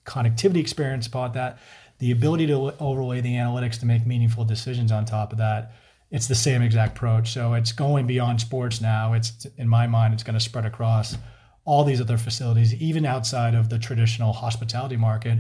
connectivity 0.05 0.59
experience 0.59 1.07
about 1.07 1.35
that, 1.35 1.59
the 1.99 2.11
ability 2.11 2.47
to 2.49 2.75
overlay 2.79 3.21
the 3.21 3.35
analytics 3.35 3.79
to 3.81 3.87
make 3.87 4.07
meaningful 4.07 4.45
decisions 4.45 4.93
on 4.93 5.05
top 5.05 5.33
of 5.33 5.39
that, 5.39 5.73
it's 6.11 6.29
the 6.29 6.35
same 6.35 6.63
exact 6.63 6.97
approach. 6.97 7.33
So 7.33 7.55
it's 7.55 7.73
going 7.73 8.07
beyond 8.07 8.41
sports 8.41 8.81
now. 8.81 9.13
It's 9.13 9.47
in 9.57 9.69
my 9.69 9.87
mind, 9.87 10.15
it's 10.15 10.23
going 10.23 10.35
to 10.35 10.41
spread 10.41 10.67
across 10.67 11.17
all 11.65 11.85
these 11.85 12.01
other 12.01 12.17
facilities, 12.17 12.75
even 12.75 13.05
outside 13.05 13.55
of 13.55 13.69
the 13.69 13.79
traditional 13.79 14.33
hospitality 14.33 14.97
market, 14.97 15.39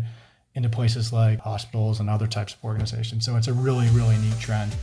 into 0.54 0.68
places 0.68 1.12
like 1.12 1.38
hospitals 1.38 2.00
and 2.00 2.10
other 2.10 2.26
types 2.26 2.54
of 2.54 2.64
organizations. 2.64 3.24
So 3.24 3.36
it's 3.36 3.46
a 3.46 3.52
really, 3.52 3.88
really 3.90 4.16
neat 4.18 4.38
trend. 4.40 4.74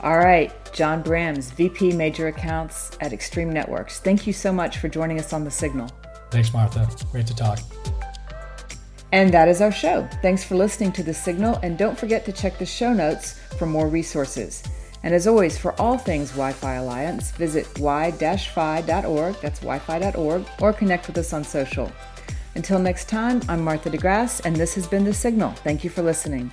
All 0.00 0.18
right, 0.18 0.52
John 0.72 1.02
Brams, 1.02 1.52
VP 1.52 1.92
Major 1.92 2.26
Accounts 2.28 2.96
at 3.00 3.12
Extreme 3.12 3.52
Networks. 3.52 4.00
Thank 4.00 4.26
you 4.26 4.32
so 4.32 4.52
much 4.52 4.78
for 4.78 4.88
joining 4.88 5.18
us 5.18 5.32
on 5.32 5.44
The 5.44 5.50
Signal. 5.50 5.88
Thanks, 6.30 6.52
Martha. 6.52 6.88
Great 7.12 7.26
to 7.28 7.36
talk. 7.36 7.60
And 9.14 9.32
that 9.32 9.46
is 9.46 9.60
our 9.60 9.70
show. 9.70 10.08
Thanks 10.22 10.42
for 10.42 10.56
listening 10.56 10.90
to 10.90 11.04
The 11.04 11.14
Signal, 11.14 11.60
and 11.62 11.78
don't 11.78 11.96
forget 11.96 12.24
to 12.24 12.32
check 12.32 12.58
the 12.58 12.66
show 12.66 12.92
notes 12.92 13.38
for 13.56 13.64
more 13.64 13.86
resources. 13.86 14.60
And 15.04 15.14
as 15.14 15.28
always, 15.28 15.56
for 15.56 15.80
all 15.80 15.96
things 15.96 16.30
Wi 16.30 16.52
Fi 16.52 16.74
Alliance, 16.74 17.30
visit 17.30 17.78
y-fi.org, 17.78 19.36
that's 19.40 19.60
wi-fi.org, 19.60 20.46
or 20.60 20.72
connect 20.72 21.06
with 21.06 21.16
us 21.16 21.32
on 21.32 21.44
social. 21.44 21.92
Until 22.56 22.80
next 22.80 23.08
time, 23.08 23.40
I'm 23.48 23.62
Martha 23.62 23.88
DeGrasse, 23.88 24.44
and 24.44 24.56
this 24.56 24.74
has 24.74 24.88
been 24.88 25.04
The 25.04 25.14
Signal. 25.14 25.52
Thank 25.62 25.84
you 25.84 25.90
for 25.90 26.02
listening. 26.02 26.50